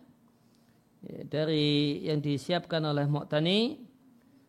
ya, 1.04 1.20
dari 1.28 2.04
yang 2.08 2.20
disiapkan 2.20 2.84
oleh 2.84 3.08
Mu'tani 3.08 3.92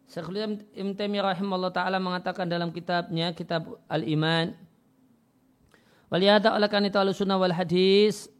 Syekhul 0.04 0.60
Ibn 0.76 0.92
Taimiyah 0.94 1.32
rahimahullah 1.32 1.72
taala 1.72 1.96
mengatakan 1.96 2.44
dalam 2.44 2.68
kitabnya 2.70 3.32
kitab 3.32 3.80
Al-Iman 3.88 4.52
Waliyada 6.14 6.54
oleh 6.54 6.70
karena 6.70 6.92
itu 6.92 7.00
al-sunnah 7.00 7.40
wal 7.40 7.50
hadis 7.50 8.30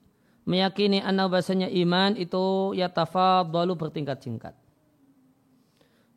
meyakini 0.47 1.01
anna 1.03 1.27
bahasanya 1.27 1.67
iman 1.73 2.15
itu 2.15 2.77
yatafadalu 2.77 3.75
bertingkat-tingkat. 3.75 4.55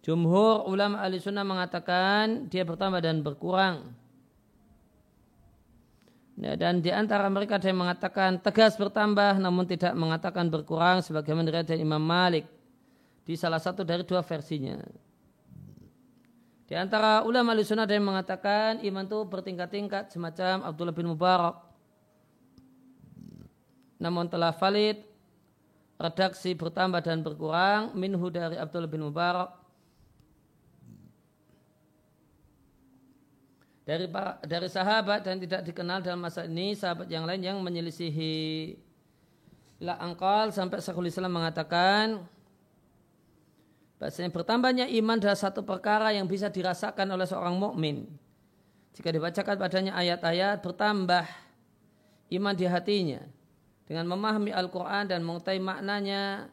Jumhur 0.06 0.70
ulama 0.70 1.04
ahli 1.04 1.20
sunnah 1.20 1.44
mengatakan 1.44 2.48
dia 2.48 2.64
bertambah 2.64 3.02
dan 3.02 3.26
berkurang. 3.26 3.92
Ya, 6.38 6.54
dan 6.54 6.86
di 6.86 6.94
antara 6.94 7.26
mereka 7.34 7.58
ada 7.58 7.66
yang 7.66 7.82
mengatakan 7.82 8.38
tegas 8.38 8.78
bertambah 8.78 9.42
namun 9.42 9.66
tidak 9.66 9.98
mengatakan 9.98 10.54
berkurang 10.54 11.02
sebagaimana 11.02 11.66
dari 11.66 11.82
Imam 11.82 11.98
Malik 11.98 12.46
di 13.26 13.34
salah 13.34 13.58
satu 13.58 13.82
dari 13.82 14.06
dua 14.06 14.22
versinya. 14.22 14.78
Di 16.70 16.78
antara 16.78 17.26
ulama 17.26 17.58
sunnah 17.64 17.90
ada 17.90 17.96
yang 17.98 18.06
mengatakan 18.06 18.86
iman 18.86 19.08
itu 19.08 19.20
bertingkat-tingkat 19.26 20.14
semacam 20.14 20.62
Abdullah 20.68 20.94
bin 20.94 21.10
Mubarak. 21.10 21.58
Namun 23.98 24.30
telah 24.30 24.54
valid 24.54 25.02
redaksi 25.98 26.54
bertambah 26.54 27.02
dan 27.02 27.26
berkurang 27.26 27.98
minhu 27.98 28.30
dari 28.30 28.62
Abdullah 28.62 28.86
bin 28.86 29.10
Mubarak 29.10 29.67
dari 33.88 34.12
dari 34.44 34.68
sahabat 34.68 35.24
dan 35.24 35.40
tidak 35.40 35.64
dikenal 35.64 36.04
dalam 36.04 36.20
masa 36.20 36.44
ini 36.44 36.76
sahabat 36.76 37.08
yang 37.08 37.24
lain 37.24 37.40
yang 37.40 37.58
menyelisihi 37.64 38.76
la 39.80 39.96
angkal 40.04 40.52
sampai 40.52 40.84
Syekhul 40.84 41.08
Islam 41.08 41.32
mengatakan 41.32 42.28
Bahasanya 43.98 44.30
bertambahnya 44.30 44.86
iman 45.02 45.18
adalah 45.18 45.34
satu 45.34 45.66
perkara 45.66 46.14
yang 46.14 46.30
bisa 46.30 46.54
dirasakan 46.54 47.18
oleh 47.18 47.26
seorang 47.26 47.58
mukmin. 47.58 48.06
Jika 48.94 49.10
dibacakan 49.10 49.58
padanya 49.58 49.98
ayat-ayat 49.98 50.62
bertambah 50.62 51.26
iman 52.38 52.54
di 52.54 52.66
hatinya 52.70 53.26
dengan 53.90 54.06
memahami 54.06 54.54
Al-Quran 54.54 55.10
dan 55.10 55.26
mengetahui 55.26 55.62
maknanya 55.62 56.46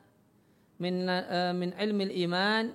min, 0.81 1.05
uh, 1.05 1.53
min 1.53 1.77
ilmil 1.77 2.13
iman 2.25 2.73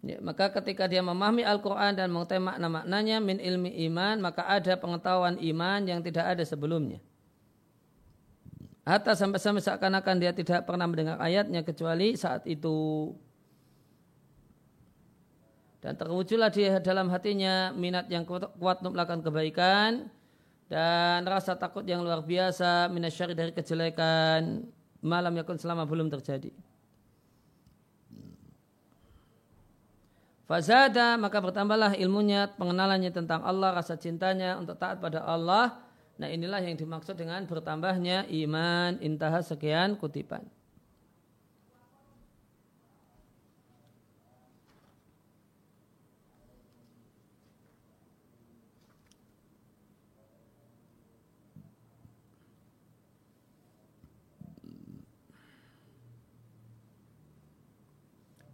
Ya, 0.00 0.16
maka 0.24 0.48
ketika 0.48 0.88
dia 0.88 1.04
memahami 1.04 1.44
Al-Quran 1.44 1.92
dan 1.92 2.08
mengetahui 2.08 2.40
makna-maknanya 2.40 3.20
min 3.20 3.36
ilmi 3.36 3.68
iman, 3.90 4.16
maka 4.24 4.48
ada 4.48 4.72
pengetahuan 4.80 5.36
iman 5.36 5.80
yang 5.84 6.00
tidak 6.00 6.24
ada 6.24 6.40
sebelumnya. 6.40 7.04
Hatta 8.88 9.12
sampai-sampai 9.12 9.60
seakan-akan 9.60 10.16
dia 10.16 10.32
tidak 10.32 10.64
pernah 10.64 10.88
mendengar 10.88 11.20
ayatnya 11.20 11.60
kecuali 11.60 12.16
saat 12.16 12.48
itu. 12.48 13.12
Dan 15.84 15.96
terwujudlah 15.96 16.48
di 16.48 16.64
dalam 16.80 17.12
hatinya 17.12 17.72
minat 17.76 18.08
yang 18.08 18.24
kuat 18.24 18.80
untuk 18.80 18.96
melakukan 18.96 19.20
kebaikan 19.20 20.08
dan 20.68 21.24
rasa 21.28 21.56
takut 21.56 21.84
yang 21.84 22.00
luar 22.00 22.24
biasa 22.24 22.88
minasyari 22.92 23.32
dari 23.36 23.52
kejelekan 23.52 24.64
malam 25.04 25.32
yakun 25.36 25.60
selama 25.60 25.84
belum 25.84 26.08
terjadi. 26.08 26.52
Fazada 30.50 31.14
maka 31.14 31.38
bertambahlah 31.38 31.94
ilmunya, 31.94 32.50
pengenalannya 32.58 33.14
tentang 33.14 33.38
Allah, 33.46 33.70
rasa 33.70 33.94
cintanya 33.94 34.58
untuk 34.58 34.74
taat 34.82 34.98
pada 34.98 35.22
Allah. 35.22 35.78
Nah 36.18 36.26
inilah 36.26 36.58
yang 36.58 36.74
dimaksud 36.74 37.14
dengan 37.14 37.46
bertambahnya 37.46 38.26
iman 38.26 38.98
intaha 38.98 39.46
sekian 39.46 39.94
kutipan. 39.94 40.42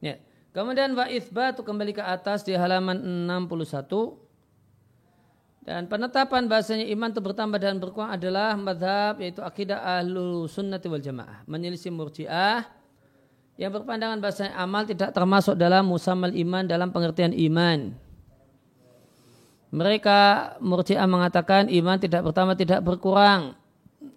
Ya. 0.05 0.21
Kemudian 0.57 0.97
wa 0.97 1.05
itsbatu 1.05 1.61
kembali 1.61 1.93
ke 1.93 2.01
atas 2.01 2.41
di 2.41 2.57
halaman 2.57 2.97
61. 3.29 4.25
Dan 5.69 5.85
penetapan 5.85 6.49
bahasanya 6.49 6.89
iman 6.97 7.13
itu 7.13 7.21
bertambah 7.21 7.61
dan 7.61 7.77
berkurang 7.77 8.17
adalah 8.17 8.57
madhab 8.57 9.21
yaitu 9.21 9.45
akidah 9.45 9.85
ahlu 9.85 10.49
sunnati 10.49 10.89
wal 10.89 11.05
jamaah. 11.05 11.45
Menyelisih 11.45 11.93
murjiah 11.93 12.65
yang 13.61 13.69
berpandangan 13.69 14.17
bahasanya 14.17 14.57
amal 14.57 14.89
tidak 14.89 15.13
termasuk 15.13 15.61
dalam 15.61 15.85
musamal 15.85 16.33
iman 16.33 16.65
dalam 16.65 16.89
pengertian 16.89 17.37
iman. 17.37 17.93
Mereka 19.77 20.21
murjiah 20.65 21.05
mengatakan 21.05 21.69
iman 21.69 22.01
tidak 22.01 22.25
bertambah 22.25 22.57
tidak 22.57 22.81
berkurang. 22.81 23.53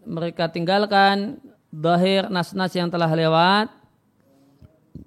Mereka 0.08 0.48
tinggalkan 0.56 1.44
bahir 1.68 2.32
nas-nas 2.32 2.72
yang 2.72 2.88
telah 2.88 3.12
lewat 3.12 3.79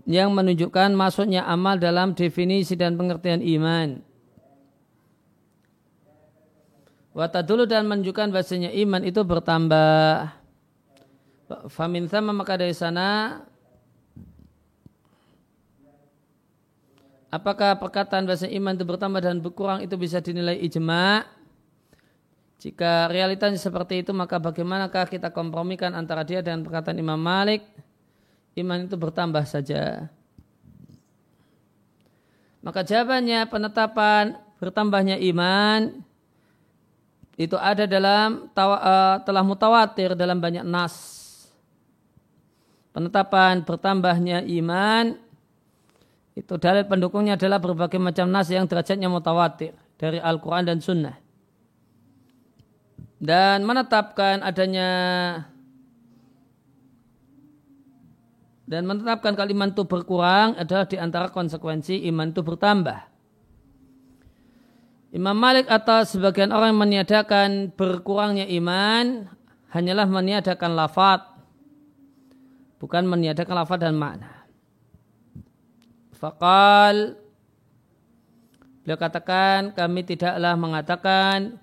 yang 0.08 0.32
menunjukkan 0.32 0.92
masuknya 0.96 1.44
amal 1.46 1.76
dalam 1.76 2.16
definisi 2.16 2.74
dan 2.74 2.96
pengertian 2.98 3.40
iman. 3.40 4.00
dulu 7.44 7.68
dan 7.68 7.84
menunjukkan 7.84 8.32
bahasanya 8.32 8.72
iman 8.72 9.02
itu 9.04 9.20
bertambah. 9.20 10.32
Famin 11.68 12.08
sama 12.08 12.32
maka 12.32 12.56
dari 12.56 12.72
sana 12.72 13.40
Apakah 17.32 17.80
perkataan 17.80 18.28
bahasa 18.28 18.44
iman 18.44 18.76
itu 18.76 18.84
bertambah 18.84 19.24
dan 19.24 19.40
berkurang 19.40 19.80
itu 19.80 19.96
bisa 19.96 20.20
dinilai 20.20 20.60
ijma? 20.68 21.24
Jika 22.60 23.08
realitanya 23.08 23.56
seperti 23.56 24.04
itu 24.04 24.12
maka 24.12 24.36
bagaimanakah 24.36 25.08
kita 25.08 25.32
kompromikan 25.32 25.96
antara 25.96 26.28
dia 26.28 26.44
dan 26.44 26.60
perkataan 26.60 27.00
Imam 27.00 27.16
Malik? 27.16 27.64
Iman 28.58 28.84
itu 28.84 28.96
bertambah 28.96 29.44
saja. 29.48 30.12
Maka 32.62 32.86
jawabannya 32.86 33.48
penetapan 33.50 34.38
bertambahnya 34.62 35.18
iman 35.34 35.98
itu 37.34 37.58
ada 37.58 37.90
dalam 37.90 38.46
uh, 38.54 39.16
telah 39.26 39.42
mutawatir 39.42 40.14
dalam 40.14 40.38
banyak 40.38 40.62
nas. 40.62 40.94
Penetapan 42.94 43.64
bertambahnya 43.66 44.44
iman 44.62 45.16
itu 46.32 46.54
dalil 46.60 46.86
pendukungnya 46.86 47.34
adalah 47.34 47.58
berbagai 47.58 47.98
macam 47.98 48.30
nas 48.30 48.48
yang 48.52 48.68
derajatnya 48.68 49.10
mutawatir 49.10 49.74
dari 49.98 50.22
Al-Quran 50.22 50.64
dan 50.68 50.78
Sunnah. 50.78 51.16
Dan 53.22 53.66
menetapkan 53.66 54.42
adanya 54.42 54.90
dan 58.72 58.88
menetapkan 58.88 59.36
kalimat 59.36 59.76
itu 59.76 59.84
berkurang 59.84 60.56
adalah 60.56 60.88
di 60.88 60.96
antara 60.96 61.28
konsekuensi 61.28 62.08
iman 62.08 62.32
itu 62.32 62.40
bertambah. 62.40 63.04
Imam 65.12 65.36
Malik 65.36 65.68
atau 65.68 66.08
sebagian 66.08 66.56
orang 66.56 66.72
yang 66.72 66.80
meniadakan 66.80 67.68
berkurangnya 67.76 68.48
iman 68.48 69.28
hanyalah 69.68 70.08
meniadakan 70.08 70.72
lafad 70.72 71.20
bukan 72.80 73.04
meniadakan 73.04 73.60
lafad 73.60 73.78
dan 73.84 73.92
makna. 73.92 74.48
Fakal 76.16 77.20
beliau 78.88 78.96
katakan 78.96 79.76
kami 79.76 80.00
tidaklah 80.08 80.56
mengatakan 80.56 81.60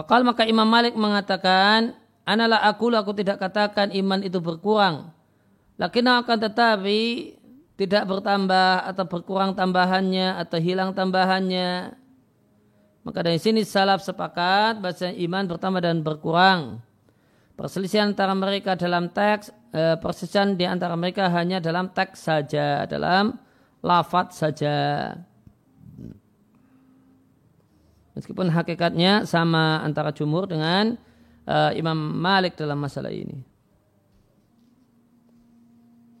Fakal 0.00 0.24
maka 0.24 0.48
Imam 0.48 0.64
Malik 0.64 0.96
mengatakan, 0.96 1.92
Analah 2.24 2.64
aku, 2.64 2.88
aku 2.88 3.12
tidak 3.12 3.36
katakan 3.36 3.92
iman 3.92 4.24
itu 4.24 4.40
berkurang. 4.40 5.12
Lakin 5.76 6.08
akan 6.08 6.38
tetapi 6.40 7.36
tidak 7.76 8.08
bertambah 8.08 8.88
atau 8.88 9.04
berkurang 9.04 9.52
tambahannya 9.52 10.40
atau 10.40 10.56
hilang 10.56 10.96
tambahannya. 10.96 11.92
Maka 13.04 13.18
dari 13.20 13.36
sini 13.36 13.60
salaf 13.60 14.00
sepakat 14.00 14.80
bahasa 14.80 15.12
iman 15.12 15.44
bertambah 15.44 15.84
dan 15.84 16.00
berkurang. 16.00 16.80
Perselisihan 17.52 18.16
antara 18.16 18.32
mereka 18.32 18.80
dalam 18.80 19.12
teks, 19.12 19.52
eh, 19.76 20.00
perselisihan 20.00 20.56
di 20.56 20.64
antara 20.64 20.96
mereka 20.96 21.28
hanya 21.28 21.60
dalam 21.60 21.92
teks 21.92 22.24
saja, 22.24 22.88
dalam 22.88 23.36
lafat 23.84 24.32
saja. 24.32 25.12
Meskipun 28.20 28.52
hakikatnya 28.52 29.24
sama 29.24 29.80
antara 29.80 30.12
jumhur 30.12 30.44
dengan 30.44 31.00
uh, 31.48 31.72
Imam 31.72 31.96
Malik 31.96 32.60
dalam 32.60 32.76
masalah 32.76 33.08
ini. 33.08 33.40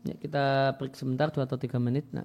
Ya, 0.08 0.16
kita 0.16 0.74
break 0.80 0.96
sebentar 0.96 1.28
dua 1.28 1.44
atau 1.44 1.60
tiga 1.60 1.76
menit. 1.76 2.08
Nah. 2.16 2.24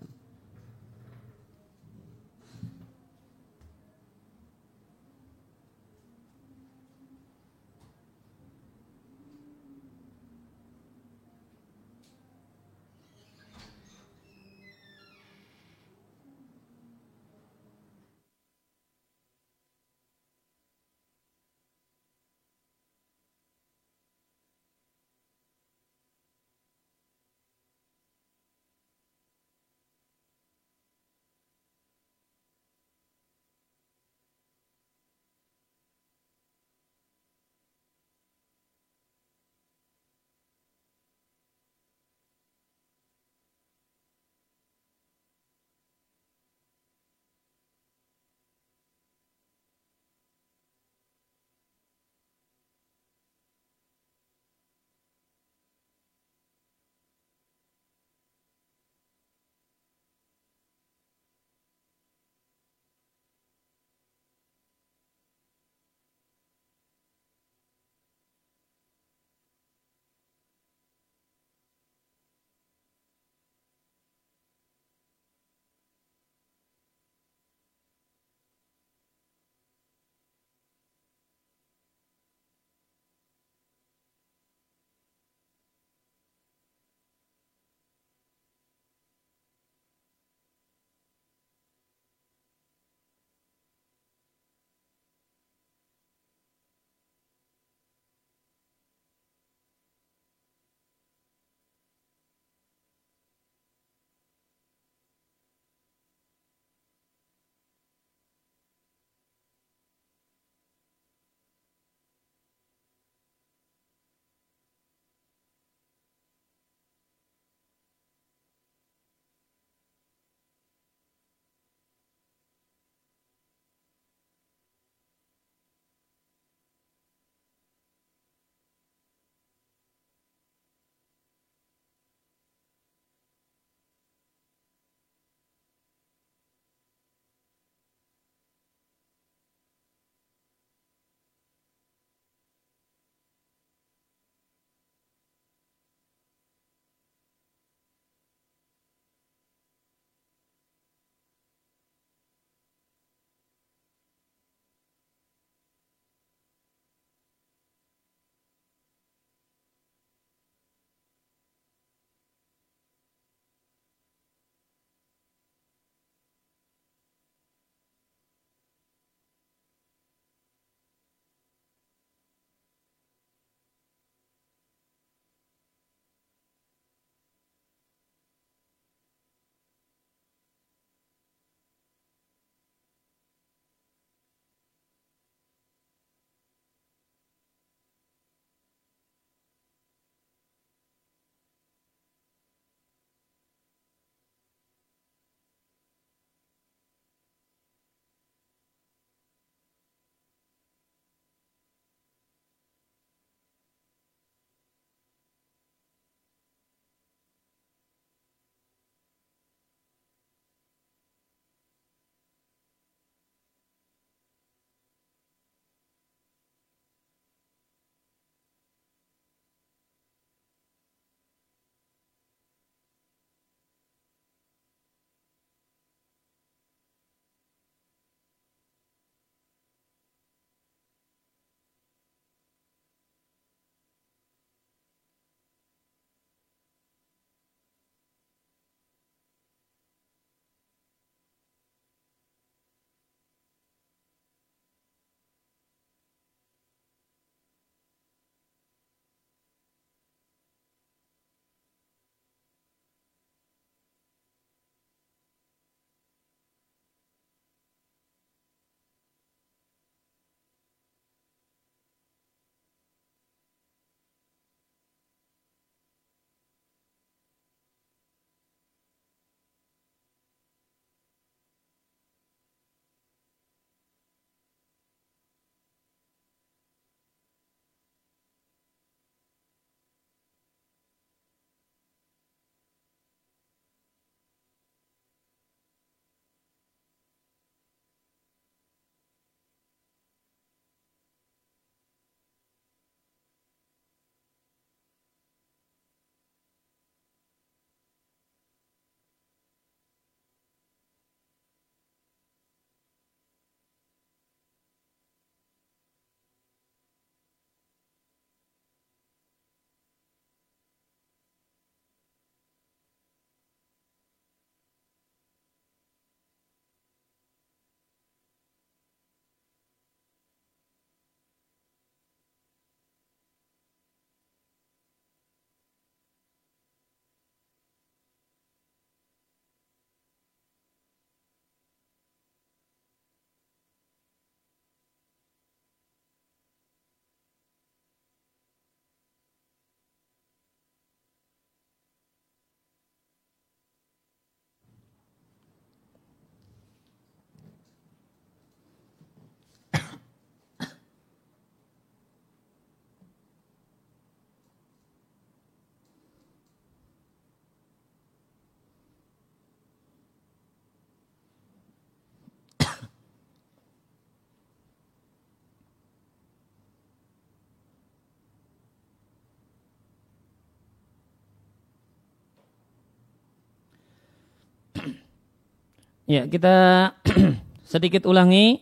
Ya, 376.05 376.29
kita 376.29 376.55
sedikit 377.71 378.05
ulangi. 378.05 378.61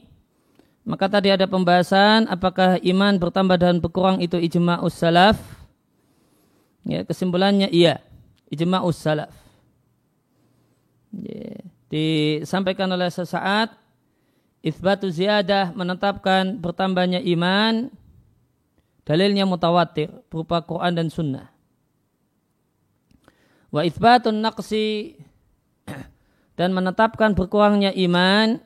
Maka 0.83 1.07
tadi 1.07 1.31
ada 1.31 1.47
pembahasan 1.47 2.27
apakah 2.27 2.75
iman 2.83 3.15
bertambah 3.15 3.55
dan 3.55 3.79
berkurang 3.79 4.19
itu 4.19 4.35
ijma 4.35 4.83
salaf. 4.91 5.39
Ya, 6.83 7.07
kesimpulannya 7.07 7.71
iya, 7.71 8.03
ijma 8.51 8.83
salaf. 8.91 9.31
Ya, 11.15 11.63
disampaikan 11.87 12.91
oleh 12.91 13.07
sesaat 13.07 13.83
Isbatu 14.63 15.11
ziyadah 15.11 15.75
menetapkan 15.75 16.55
bertambahnya 16.55 17.19
iman 17.35 17.91
dalilnya 19.03 19.43
mutawatir 19.43 20.07
berupa 20.31 20.63
Quran 20.63 20.95
dan 20.95 21.11
Sunnah. 21.11 21.51
Wa 23.67 23.83
isbatun 23.83 24.39
naqsi 24.39 25.19
dan 26.53 26.73
menetapkan 26.73 27.33
berkurangnya 27.33 27.93
iman 28.07 28.61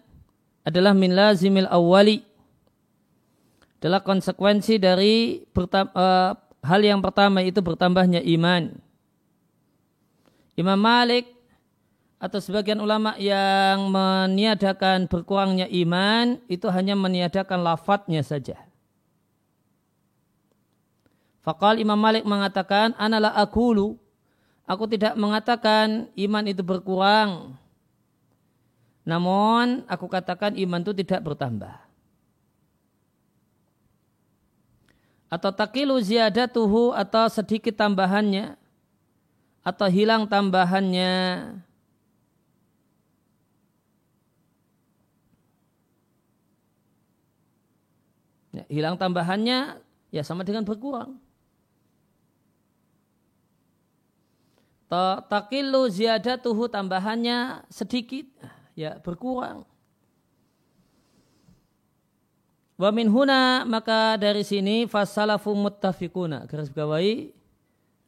adalah 0.68 0.92
min 0.92 1.16
lazimil 1.16 1.68
awwali 1.72 2.28
adalah 3.78 4.02
konsekuensi 4.02 4.82
dari 4.82 5.46
uh, 5.54 6.34
hal 6.66 6.82
yang 6.82 7.00
pertama 7.00 7.46
itu 7.46 7.62
bertambahnya 7.62 8.26
iman. 8.26 8.74
Imam 10.58 10.80
Malik 10.82 11.30
atau 12.18 12.42
sebagian 12.42 12.82
ulama 12.82 13.14
yang 13.22 13.94
meniadakan 13.94 15.06
berkurangnya 15.06 15.70
iman 15.70 16.42
itu 16.50 16.66
hanya 16.74 16.98
meniadakan 16.98 17.62
lafadznya 17.62 18.26
saja. 18.26 18.58
Fakal 21.46 21.80
Imam 21.80 21.96
Malik 21.96 22.26
mengatakan, 22.26 22.92
Analah 22.98 23.32
akulu, 23.38 23.96
aku 24.68 24.84
tidak 24.90 25.16
mengatakan 25.16 26.10
iman 26.18 26.44
itu 26.44 26.60
berkurang. 26.66 27.56
Namun 29.08 29.88
aku 29.88 30.12
katakan 30.12 30.60
iman 30.60 30.84
itu 30.84 30.92
tidak 30.92 31.24
bertambah. 31.24 31.72
Atau 35.32 35.56
takilu 35.56 35.96
ziyadatuhu 36.04 36.92
atau 36.92 37.32
sedikit 37.32 37.80
tambahannya. 37.80 38.60
Atau 39.64 39.88
hilang 39.88 40.28
tambahannya 40.28 41.16
Ya, 48.58 48.66
hilang 48.74 48.98
tambahannya 48.98 49.78
ya 50.10 50.26
sama 50.26 50.42
dengan 50.42 50.66
berkurang. 50.66 51.22
Takilu 55.30 55.86
ziyadatuhu 55.94 56.66
tambahannya 56.66 57.70
sedikit 57.70 58.26
ya 58.78 59.02
berkurang. 59.02 59.66
Wa 62.78 62.94
min 62.94 63.10
huna 63.10 63.66
maka 63.66 64.22
dari 64.22 64.46
sini 64.46 64.86
fasalafu 64.86 65.58
muttafiquna 65.58 66.46
garis 66.46 66.70
bawahi 66.70 67.34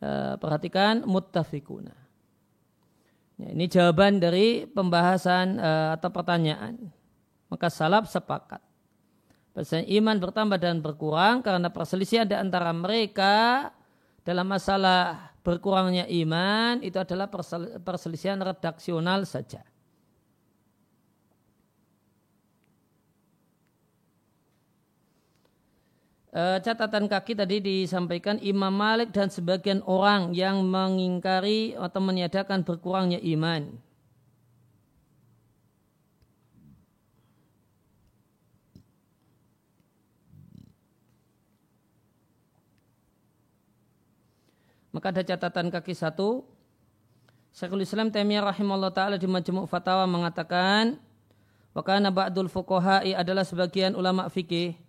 uh, 0.05 0.37
perhatikan 0.37 1.09
muttafiquna. 1.09 1.97
Ya, 3.41 3.49
ini 3.49 3.65
jawaban 3.65 4.21
dari 4.21 4.69
pembahasan 4.69 5.57
uh, 5.57 5.97
atau 5.97 6.13
pertanyaan. 6.13 6.77
Maka 7.49 7.73
salaf 7.73 8.05
sepakat. 8.05 8.61
Bahasanya 9.57 9.89
iman 9.89 10.21
bertambah 10.21 10.61
dan 10.61 10.85
berkurang 10.85 11.41
karena 11.41 11.73
perselisihan 11.73 12.29
di 12.29 12.37
antara 12.37 12.69
mereka 12.69 13.73
dalam 14.21 14.45
masalah 14.45 15.33
berkurangnya 15.41 16.05
iman 16.05 16.85
itu 16.85 17.01
adalah 17.01 17.25
perselisihan 17.81 18.37
redaksional 18.37 19.25
saja. 19.25 19.65
E, 26.29 26.61
catatan 26.61 27.09
kaki 27.09 27.33
tadi 27.33 27.57
disampaikan 27.57 28.37
Imam 28.37 28.69
Malik 28.69 29.09
dan 29.09 29.33
sebagian 29.33 29.81
orang 29.89 30.29
yang 30.37 30.61
mengingkari 30.61 31.73
atau 31.73 31.97
meniadakan 32.05 32.61
berkurangnya 32.61 33.17
iman. 33.33 33.73
Maka 44.93 45.13
ada 45.13 45.25
catatan 45.25 45.73
kaki 45.73 45.97
satu. 45.97 46.45
Syekhul 47.49 47.81
Islam 47.81 48.13
Taimiyah 48.13 48.53
rahimahullah 48.53 48.93
taala 48.93 49.17
di 49.17 49.25
Majmu' 49.25 49.65
Fatawa 49.65 50.05
mengatakan 50.05 51.01
wa 51.73 51.81
kana 51.81 52.13
ba'dul 52.13 52.49
fuqaha'i 52.49 53.17
adalah 53.17 53.41
sebagian 53.41 53.97
ulama 53.97 54.29
fikih 54.29 54.88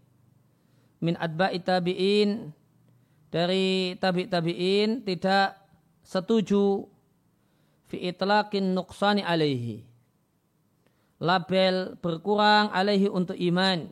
min 1.01 1.16
adba'i 1.16 1.61
tabi'in 1.61 2.53
dari 3.32 3.96
tabi' 3.96 4.28
tabi'in 4.28 5.05
tidak 5.05 5.57
setuju 6.05 6.84
fi 7.88 8.12
itlaqin 8.12 8.76
nuqsani 8.76 9.24
alaihi 9.24 9.84
label 11.20 11.96
berkurang 12.01 12.72
alaihi 12.72 13.09
untuk 13.11 13.36
iman 13.36 13.90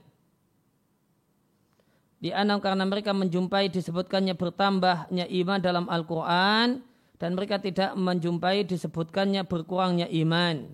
di 2.19 2.35
enam 2.35 2.59
karena 2.59 2.83
mereka 2.83 3.15
menjumpai 3.15 3.71
disebutkannya 3.71 4.35
bertambahnya 4.35 5.31
iman 5.31 5.59
dalam 5.63 5.87
Al-Quran 5.87 6.83
dan 7.19 7.31
mereka 7.35 7.63
tidak 7.63 7.95
menjumpai 7.95 8.67
disebutkannya 8.67 9.47
berkurangnya 9.47 10.07
iman. 10.27 10.71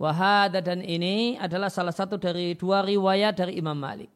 Wahada 0.00 0.58
dan 0.58 0.82
ini 0.82 1.38
adalah 1.38 1.68
salah 1.68 1.92
satu 1.94 2.16
dari 2.16 2.58
dua 2.58 2.82
riwayat 2.82 3.36
dari 3.36 3.60
Imam 3.60 3.76
Malik. 3.76 4.08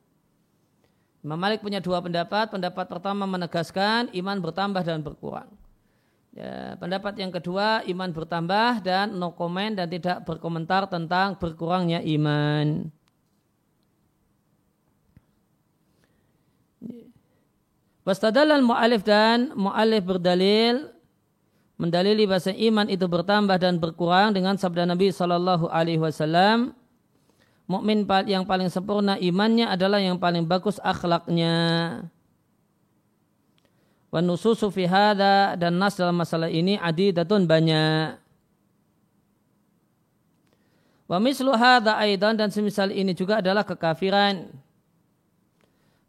Imam 1.25 1.41
Malik 1.41 1.65
punya 1.65 1.81
dua 1.81 2.05
pendapat. 2.05 2.53
Pendapat 2.53 2.85
pertama 2.85 3.25
menegaskan 3.25 4.13
iman 4.13 4.37
bertambah 4.45 4.85
dan 4.85 5.01
berkurang. 5.01 5.49
Ya, 6.37 6.77
pendapat 6.77 7.17
yang 7.17 7.33
kedua 7.33 7.81
iman 7.89 8.11
bertambah 8.13 8.85
dan 8.85 9.17
no 9.17 9.33
comment 9.33 9.73
dan 9.73 9.89
tidak 9.89 10.27
berkomentar 10.29 10.85
tentang 10.91 11.41
berkurangnya 11.41 12.05
iman. 12.05 12.93
Wastadalal 18.05 18.61
mu'alif 18.61 19.01
dan 19.01 19.57
mu'alif 19.57 20.05
berdalil 20.05 20.93
mendalili 21.81 22.29
bahasa 22.29 22.53
iman 22.53 22.85
itu 22.93 23.09
bertambah 23.09 23.57
dan 23.57 23.81
berkurang 23.81 24.37
dengan 24.37 24.61
sabda 24.61 24.85
Nabi 24.85 25.09
Shallallahu 25.09 25.73
Alaihi 25.73 26.03
Wasallam. 26.03 26.77
Mukmin 27.65 28.05
yang 28.29 28.45
paling 28.45 28.69
sempurna 28.69 29.17
imannya 29.17 29.65
adalah 29.65 29.97
yang 29.97 30.21
paling 30.21 30.45
bagus 30.45 30.77
akhlaknya. 30.85 31.57
Wa 34.13 34.21
nususu 34.21 34.69
fi 34.69 34.85
hada 34.85 35.57
dan 35.57 35.81
nas 35.81 35.97
dalam 35.97 36.15
masalah 36.15 36.53
ini 36.53 36.77
adidatun 36.77 37.49
banyak. 37.49 38.21
Wa 41.09 41.17
mislu 41.17 41.57
hada 41.57 41.97
aidan 42.01 42.37
dan 42.37 42.53
semisal 42.53 42.93
ini 42.93 43.17
juga 43.17 43.41
adalah 43.41 43.65
kekafiran. 43.65 44.53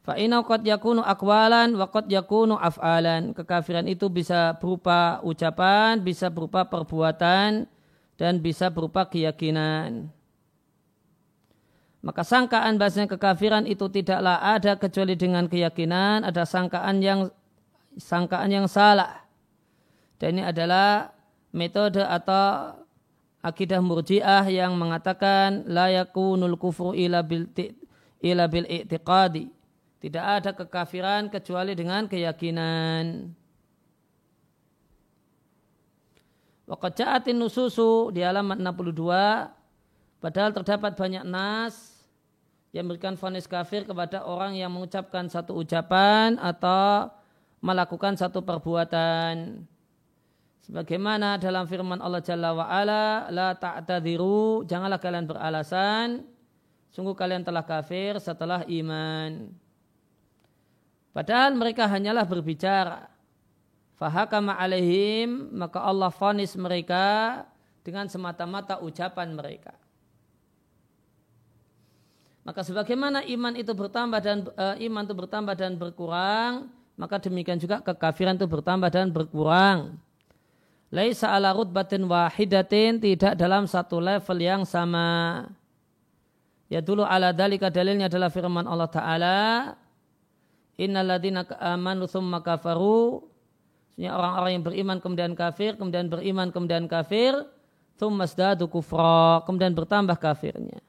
Fa'inau 0.05 0.45
qad 0.45 0.61
yakunu 0.61 1.01
akwalan 1.01 1.73
wa 1.73 1.89
qad 1.89 2.05
yakunu 2.05 2.59
af'alan. 2.61 3.33
Kekafiran 3.33 3.89
itu 3.89 4.05
bisa 4.11 4.53
berupa 4.61 5.17
ucapan, 5.25 5.97
bisa 5.97 6.29
berupa 6.29 6.61
perbuatan, 6.61 7.65
dan 8.13 8.33
bisa 8.37 8.69
berupa 8.69 9.09
keyakinan. 9.09 10.13
Maka 12.05 12.21
sangkaan 12.21 12.77
bahasanya 12.77 13.17
kekafiran 13.17 13.65
itu 13.65 13.89
tidaklah 13.89 14.37
ada 14.37 14.77
kecuali 14.77 15.17
dengan 15.17 15.49
keyakinan, 15.49 16.21
ada 16.21 16.45
sangkaan 16.45 17.01
yang 17.01 17.33
sangkaan 17.97 18.53
yang 18.53 18.69
salah. 18.69 19.25
Dan 20.21 20.37
ini 20.37 20.45
adalah 20.45 21.09
metode 21.49 22.05
atau 22.05 22.77
akidah 23.41 23.81
murjiah 23.81 24.45
yang 24.45 24.77
mengatakan 24.77 25.65
la 25.65 25.89
yakunul 25.89 26.61
kufru 26.61 26.93
ila 26.93 27.25
bil 27.25 27.49
ila 28.21 28.45
bil 28.45 28.69
i'tiqadi 28.69 29.49
tidak 30.05 30.21
ada 30.21 30.51
kekafiran 30.53 31.33
kecuali 31.33 31.73
dengan 31.73 32.05
keyakinan. 32.05 33.33
Waqad 36.69 37.25
nususu 37.33 38.13
di 38.13 38.21
halaman 38.21 38.61
62 38.61 40.21
padahal 40.21 40.53
terdapat 40.53 40.93
banyak 40.93 41.25
nas 41.25 41.94
yang 42.75 42.91
memberikan 42.91 43.15
vonis 43.15 43.47
kafir 43.47 43.87
kepada 43.87 44.27
orang 44.27 44.59
yang 44.59 44.67
mengucapkan 44.67 45.31
satu 45.31 45.55
ucapan 45.55 46.35
atau 46.35 47.07
melakukan 47.63 48.19
satu 48.19 48.43
perbuatan. 48.43 49.63
Sebagaimana 50.59 51.39
dalam 51.39 51.71
firman 51.71 52.03
Allah 52.03 52.19
Jalla 52.19 52.51
wa 52.51 52.67
ala, 52.67 53.31
la 53.31 53.55
ta'tadiru, 53.55 54.67
janganlah 54.67 54.99
kalian 54.99 55.23
beralasan, 55.23 56.27
sungguh 56.91 57.15
kalian 57.15 57.47
telah 57.47 57.63
kafir 57.63 58.19
setelah 58.19 58.67
iman. 58.67 59.55
Padahal 61.15 61.55
mereka 61.55 61.87
hanyalah 61.87 62.27
berbicara. 62.27 63.07
Fahakama 63.95 64.51
alaihim, 64.59 65.47
maka 65.55 65.79
Allah 65.79 66.11
fonis 66.11 66.59
mereka 66.59 67.47
dengan 67.87 68.11
semata-mata 68.11 68.83
ucapan 68.83 69.31
mereka. 69.31 69.84
Maka 72.45 72.61
sebagaimana 72.61 73.25
iman 73.25 73.57
itu 73.57 73.73
bertambah 73.73 74.19
dan 74.21 74.45
uh, 74.53 74.77
iman 74.77 75.01
itu 75.01 75.15
bertambah 75.17 75.55
dan 75.57 75.73
berkurang, 75.81 76.69
maka 76.93 77.17
demikian 77.17 77.57
juga 77.57 77.81
kekafiran 77.81 78.37
itu 78.37 78.45
bertambah 78.45 78.89
dan 78.93 79.09
berkurang. 79.09 79.97
Laisa 80.93 81.33
ala 81.33 81.57
rutbatin 81.57 82.05
wahidatin 82.05 83.01
tidak 83.01 83.33
dalam 83.33 83.65
satu 83.65 83.97
level 83.97 84.37
yang 84.37 84.61
sama. 84.61 85.49
Ya 86.69 86.85
dulu 86.85 87.01
ala 87.01 87.33
dalika 87.33 87.73
dalilnya 87.73 88.05
adalah 88.05 88.29
firman 88.29 88.69
Allah 88.69 88.89
Ta'ala 88.89 89.41
Innalladzina 90.75 91.47
amanu 91.55 92.03
thumma 92.03 92.43
kafaru 92.43 93.23
orang-orang 93.95 94.59
yang 94.59 94.63
beriman 94.67 94.97
kemudian 94.99 95.31
kafir, 95.31 95.79
kemudian 95.79 96.11
beriman 96.11 96.51
kemudian 96.51 96.83
kafir, 96.83 97.47
thumma 97.95 98.27
kufra, 98.67 99.39
kemudian 99.47 99.71
bertambah 99.71 100.19
kafirnya. 100.19 100.83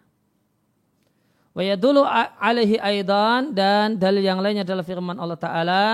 Wa 1.56 1.64
yadulu 1.64 2.04
alaihi 2.36 2.76
aidan 2.76 3.56
dan 3.56 3.96
dalil 3.96 4.20
yang 4.20 4.44
lainnya 4.44 4.60
adalah 4.60 4.84
firman 4.84 5.16
Allah 5.16 5.40
Ta'ala 5.40 5.84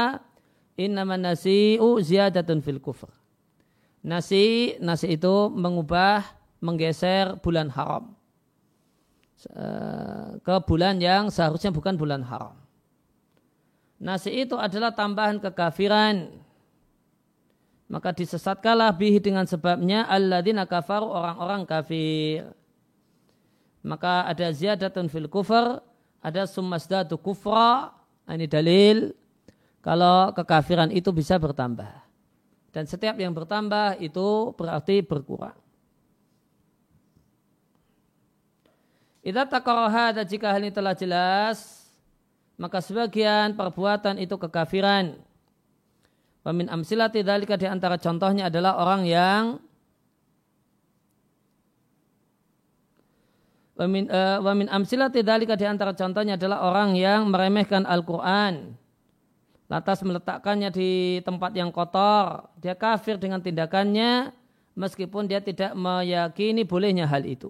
Innaman 0.75 1.23
nasi'u 1.23 2.03
ziyadatun 2.03 2.59
fil 2.65 2.83
kufr. 2.83 3.07
Nasi, 4.03 4.75
nasi 4.83 5.15
itu 5.15 5.47
mengubah, 5.55 6.27
menggeser 6.59 7.39
bulan 7.39 7.71
haram. 7.71 8.11
Ke 10.43 10.55
bulan 10.67 10.99
yang 10.99 11.31
seharusnya 11.31 11.71
bukan 11.71 11.95
bulan 11.95 12.27
haram. 12.27 12.59
Nasi 14.03 14.35
itu 14.35 14.59
adalah 14.59 14.91
tambahan 14.91 15.39
kekafiran. 15.39 16.43
Maka 17.87 18.11
disesatkanlah 18.11 18.91
bihi 18.99 19.23
dengan 19.23 19.47
sebabnya 19.47 20.09
alladzina 20.11 20.67
kafaru 20.67 21.07
orang-orang 21.07 21.63
kafir 21.69 22.51
maka 23.83 24.27
ada 24.31 24.47
ziyadatun 24.55 25.11
fil 25.11 25.27
kufur, 25.27 25.83
ada 26.23 26.47
summasdatu 26.47 27.19
kufra, 27.19 27.91
ini 28.31 28.47
dalil 28.47 29.11
kalau 29.83 30.31
kekafiran 30.31 30.95
itu 30.95 31.11
bisa 31.11 31.35
bertambah. 31.37 31.91
Dan 32.73 32.89
setiap 32.89 33.19
yang 33.19 33.35
bertambah 33.35 34.01
itu 34.01 34.55
berarti 34.57 35.05
berkurang. 35.05 35.59
Idza 39.23 39.47
taqarraha 39.47 40.19
dan 40.19 40.25
jika 40.27 40.51
hal 40.51 40.67
ini 40.67 40.75
telah 40.75 40.99
jelas, 40.99 41.87
maka 42.59 42.83
sebagian 42.83 43.55
perbuatan 43.55 44.19
itu 44.19 44.35
kekafiran. 44.35 45.15
Wamin 46.43 46.67
amsilati 46.67 47.23
dalika 47.23 47.55
di 47.55 47.71
antara 47.71 47.99
contohnya 48.03 48.51
adalah 48.51 48.79
orang 48.83 49.07
yang 49.07 49.43
Wamin, 53.73 54.05
uh, 54.13 54.39
wamin 54.45 54.69
amsilati 54.69 55.25
dalika 55.25 55.57
di 55.57 55.65
antara 55.65 55.97
contohnya 55.97 56.37
adalah 56.37 56.69
orang 56.69 56.93
yang 56.93 57.33
meremehkan 57.33 57.89
Al-Quran. 57.89 58.77
Lantas 59.73 60.05
meletakkannya 60.05 60.69
di 60.69 60.91
tempat 61.25 61.57
yang 61.57 61.73
kotor. 61.73 62.53
Dia 62.61 62.77
kafir 62.77 63.17
dengan 63.17 63.41
tindakannya 63.41 64.37
meskipun 64.77 65.25
dia 65.25 65.41
tidak 65.41 65.73
meyakini 65.73 66.69
bolehnya 66.69 67.09
hal 67.09 67.25
itu. 67.25 67.49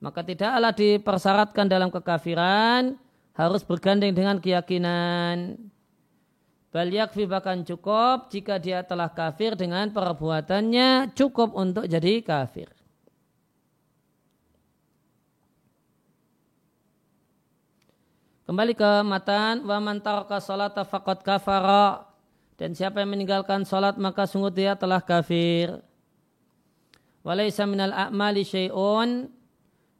Maka 0.00 0.24
tidaklah 0.24 0.72
dipersyaratkan 0.72 1.68
dalam 1.68 1.92
kekafiran 1.92 2.96
harus 3.36 3.60
bergandeng 3.64 4.16
dengan 4.16 4.40
keyakinan. 4.40 5.60
Bal 6.72 6.92
bahkan 7.28 7.64
cukup 7.64 8.28
jika 8.28 8.60
dia 8.60 8.84
telah 8.84 9.08
kafir 9.08 9.56
dengan 9.56 9.88
perbuatannya 9.92 11.16
cukup 11.16 11.56
untuk 11.56 11.88
jadi 11.88 12.20
kafir. 12.20 12.75
Kembali 18.46 18.78
ke 18.78 19.02
matan 19.02 19.66
wa 19.66 19.82
man 19.82 19.98
taraka 19.98 20.38
salata 20.38 20.86
faqad 20.86 21.18
kafara 21.26 22.06
dan 22.54 22.78
siapa 22.78 23.02
yang 23.02 23.10
meninggalkan 23.10 23.66
salat 23.66 23.98
maka 23.98 24.22
sungguh 24.22 24.54
dia 24.54 24.78
telah 24.78 25.02
kafir. 25.02 25.82
Walaysa 27.26 27.66
minal 27.66 27.90
a'mali 27.90 28.46
syai'un 28.46 29.26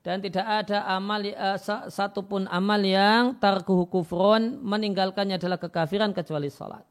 dan 0.06 0.22
tidak 0.22 0.46
ada 0.46 0.86
amal 0.94 1.26
uh, 1.26 1.58
satupun 1.90 2.46
amal 2.46 2.78
yang 2.78 3.34
tarkuhu 3.34 3.90
kufrun 3.90 4.62
meninggalkannya 4.62 5.42
adalah 5.42 5.58
kekafiran 5.58 6.14
kecuali 6.14 6.46
salat. 6.46 6.86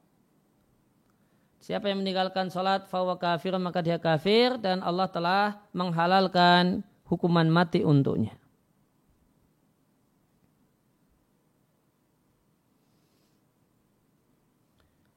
Siapa 1.64 1.88
yang 1.88 2.04
meninggalkan 2.04 2.52
salat 2.52 2.84
fawa 2.92 3.16
kafir 3.16 3.56
maka 3.56 3.80
dia 3.80 3.96
kafir 3.96 4.60
dan 4.60 4.84
Allah 4.84 5.08
telah 5.08 5.64
menghalalkan 5.72 6.84
hukuman 7.08 7.48
mati 7.48 7.80
untuknya. 7.80 8.36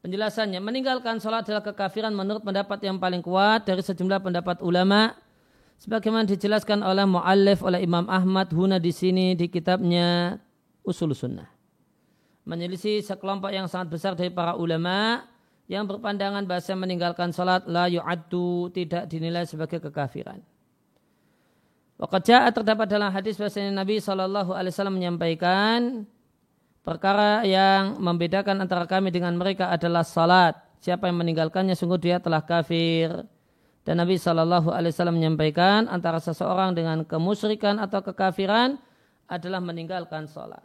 Penjelasannya, 0.09 0.64
meninggalkan 0.64 1.20
sholat 1.20 1.44
adalah 1.44 1.61
kekafiran 1.61 2.16
menurut 2.16 2.40
pendapat 2.40 2.80
yang 2.80 2.96
paling 2.96 3.20
kuat 3.20 3.68
dari 3.68 3.84
sejumlah 3.84 4.24
pendapat 4.24 4.64
ulama. 4.64 5.12
Sebagaimana 5.76 6.24
dijelaskan 6.24 6.80
oleh 6.80 7.04
mu'allif 7.04 7.61
oleh 7.61 7.84
Imam 7.84 8.09
Ahmad 8.09 8.48
Huna 8.48 8.80
di 8.80 8.88
sini 8.88 9.36
di 9.36 9.52
kitabnya 9.52 10.40
Usul 10.80 11.12
Sunnah. 11.12 11.44
Menyelisih 12.48 13.04
sekelompok 13.04 13.52
yang 13.52 13.68
sangat 13.68 13.92
besar 13.92 14.16
dari 14.16 14.32
para 14.32 14.56
ulama 14.56 15.28
yang 15.68 15.84
berpandangan 15.84 16.48
bahasa 16.48 16.72
meninggalkan 16.72 17.28
sholat 17.28 17.68
la 17.68 17.92
yu'addu 17.92 18.72
tidak 18.72 19.12
dinilai 19.12 19.44
sebagai 19.44 19.76
kekafiran. 19.76 20.40
Waqad 22.00 22.56
terdapat 22.56 22.88
dalam 22.88 23.12
hadis 23.12 23.36
bahasanya 23.36 23.84
Nabi 23.84 24.00
SAW 24.00 24.56
menyampaikan 24.88 26.09
Perkara 26.89 27.45
yang 27.45 28.01
membedakan 28.01 28.64
antara 28.64 28.89
kami 28.89 29.12
dengan 29.12 29.36
mereka 29.36 29.68
adalah 29.68 30.01
salat. 30.09 30.57
Siapa 30.80 31.05
yang 31.05 31.20
meninggalkannya 31.20 31.76
sungguh 31.76 32.01
dia 32.01 32.16
telah 32.16 32.41
kafir. 32.41 33.28
Dan 33.84 34.01
Nabi 34.01 34.16
Shallallahu 34.16 34.72
Alaihi 34.72 34.97
Wasallam 34.97 35.20
menyampaikan 35.20 35.84
antara 35.84 36.16
seseorang 36.16 36.72
dengan 36.72 37.05
kemusyrikan 37.05 37.76
atau 37.76 38.01
kekafiran 38.01 38.80
adalah 39.28 39.61
meninggalkan 39.61 40.24
salat. 40.32 40.64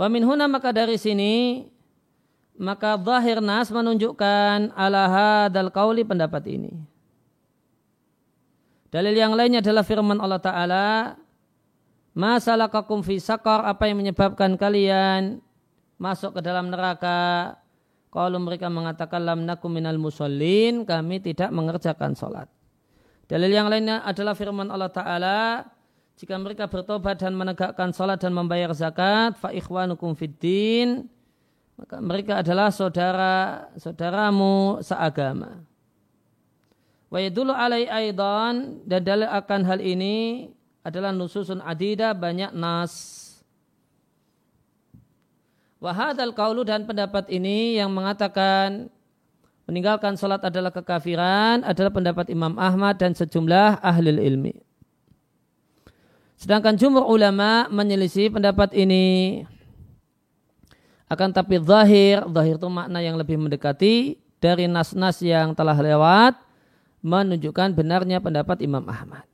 Wa 0.00 0.08
min 0.08 0.24
maka 0.24 0.72
dari 0.72 0.96
sini 0.96 1.68
maka 2.56 2.96
zahir 2.96 3.44
nas 3.44 3.68
menunjukkan 3.68 4.72
ala 4.72 5.02
hadal 5.12 5.68
kauli 5.68 6.00
pendapat 6.00 6.48
ini. 6.48 6.72
Dalil 8.88 9.12
yang 9.12 9.36
lainnya 9.36 9.60
adalah 9.60 9.84
firman 9.84 10.16
Allah 10.16 10.40
Ta'ala 10.40 10.84
Masalah 12.14 12.70
kakum 12.70 13.02
fi 13.02 13.18
sakar 13.18 13.66
apa 13.66 13.90
yang 13.90 13.98
menyebabkan 13.98 14.54
kalian 14.54 15.42
masuk 15.98 16.38
ke 16.38 16.40
dalam 16.46 16.70
neraka? 16.70 17.58
Kalau 18.14 18.38
mereka 18.38 18.70
mengatakan 18.70 19.26
lam 19.26 19.42
nakum 19.42 19.74
minal 19.74 19.98
musallin, 19.98 20.86
kami 20.86 21.18
tidak 21.18 21.50
mengerjakan 21.50 22.14
sholat. 22.14 22.46
Dalil 23.26 23.50
yang 23.50 23.66
lainnya 23.66 24.06
adalah 24.06 24.38
firman 24.38 24.70
Allah 24.70 24.94
Ta'ala, 24.94 25.66
jika 26.14 26.38
mereka 26.38 26.70
bertobat 26.70 27.18
dan 27.18 27.34
menegakkan 27.34 27.90
sholat 27.90 28.22
dan 28.22 28.30
membayar 28.30 28.70
zakat, 28.70 29.34
fa 29.34 29.50
ikhwanukum 29.50 30.14
fiddin, 30.14 31.10
maka 31.74 31.98
mereka 31.98 32.38
adalah 32.38 32.70
saudara 32.70 33.66
saudaramu 33.74 34.78
seagama. 34.78 35.66
Wa 37.10 37.18
yadulu 37.18 37.50
alai 37.50 37.90
aidan 37.90 38.86
dan 38.86 39.02
dalil 39.02 39.26
akan 39.26 39.60
hal 39.66 39.82
ini 39.82 40.50
adalah 40.84 41.10
nususun 41.16 41.64
adida 41.64 42.12
banyak 42.12 42.52
nas. 42.52 43.24
Wahadal 45.80 46.36
kaulu 46.36 46.64
dan 46.64 46.84
pendapat 46.84 47.28
ini 47.32 47.80
yang 47.80 47.88
mengatakan 47.92 48.92
meninggalkan 49.64 50.16
sholat 50.16 50.44
adalah 50.44 50.72
kekafiran 50.72 51.64
adalah 51.64 51.92
pendapat 51.92 52.28
Imam 52.28 52.56
Ahmad 52.60 53.00
dan 53.00 53.16
sejumlah 53.16 53.80
ahli 53.80 54.12
ilmi. 54.12 54.54
Sedangkan 56.36 56.76
jumhur 56.76 57.08
ulama 57.08 57.68
menyelisih 57.72 58.28
pendapat 58.28 58.76
ini. 58.76 59.44
Akan 61.08 61.32
tapi 61.32 61.60
zahir, 61.60 62.24
zahir 62.32 62.56
itu 62.56 62.68
makna 62.68 63.00
yang 63.00 63.16
lebih 63.20 63.36
mendekati 63.36 64.20
dari 64.40 64.68
nas-nas 64.68 65.20
yang 65.20 65.52
telah 65.52 65.76
lewat 65.76 66.36
menunjukkan 67.04 67.76
benarnya 67.76 68.24
pendapat 68.24 68.64
Imam 68.64 68.84
Ahmad. 68.88 69.33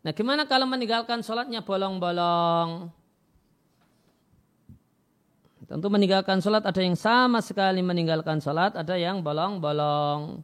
Nah 0.00 0.12
gimana 0.16 0.48
kalau 0.48 0.64
meninggalkan 0.64 1.20
sholatnya 1.20 1.60
bolong-bolong? 1.60 2.88
Tentu 5.70 5.86
meninggalkan 5.86 6.42
sholat 6.42 6.66
ada 6.66 6.82
yang 6.82 6.98
sama 6.98 7.38
sekali 7.38 7.78
meninggalkan 7.78 8.42
sholat, 8.42 8.74
ada 8.74 8.98
yang 8.98 9.22
bolong-bolong. 9.22 10.42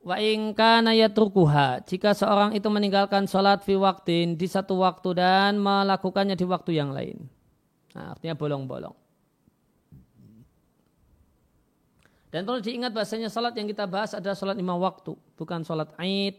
Wa 0.00 0.16
kana 0.56 0.96
yatrukuha 0.96 1.84
jika 1.84 2.16
seorang 2.16 2.56
itu 2.56 2.64
meninggalkan 2.72 3.28
sholat 3.28 3.60
fi 3.60 3.76
waktin 3.76 4.40
di 4.40 4.48
satu 4.48 4.80
waktu 4.80 5.12
dan 5.12 5.60
melakukannya 5.60 6.32
di 6.32 6.48
waktu 6.48 6.80
yang 6.80 6.96
lain. 6.96 7.28
Nah, 7.92 8.16
artinya 8.16 8.32
bolong-bolong. 8.38 8.96
Dan 12.28 12.44
perlu 12.44 12.60
diingat 12.60 12.92
bahasanya 12.92 13.32
sholat 13.32 13.56
yang 13.56 13.68
kita 13.68 13.88
bahas 13.88 14.12
adalah 14.12 14.36
sholat 14.36 14.56
lima 14.56 14.76
waktu, 14.76 15.16
bukan 15.36 15.64
sholat 15.64 15.88
aid 15.96 16.36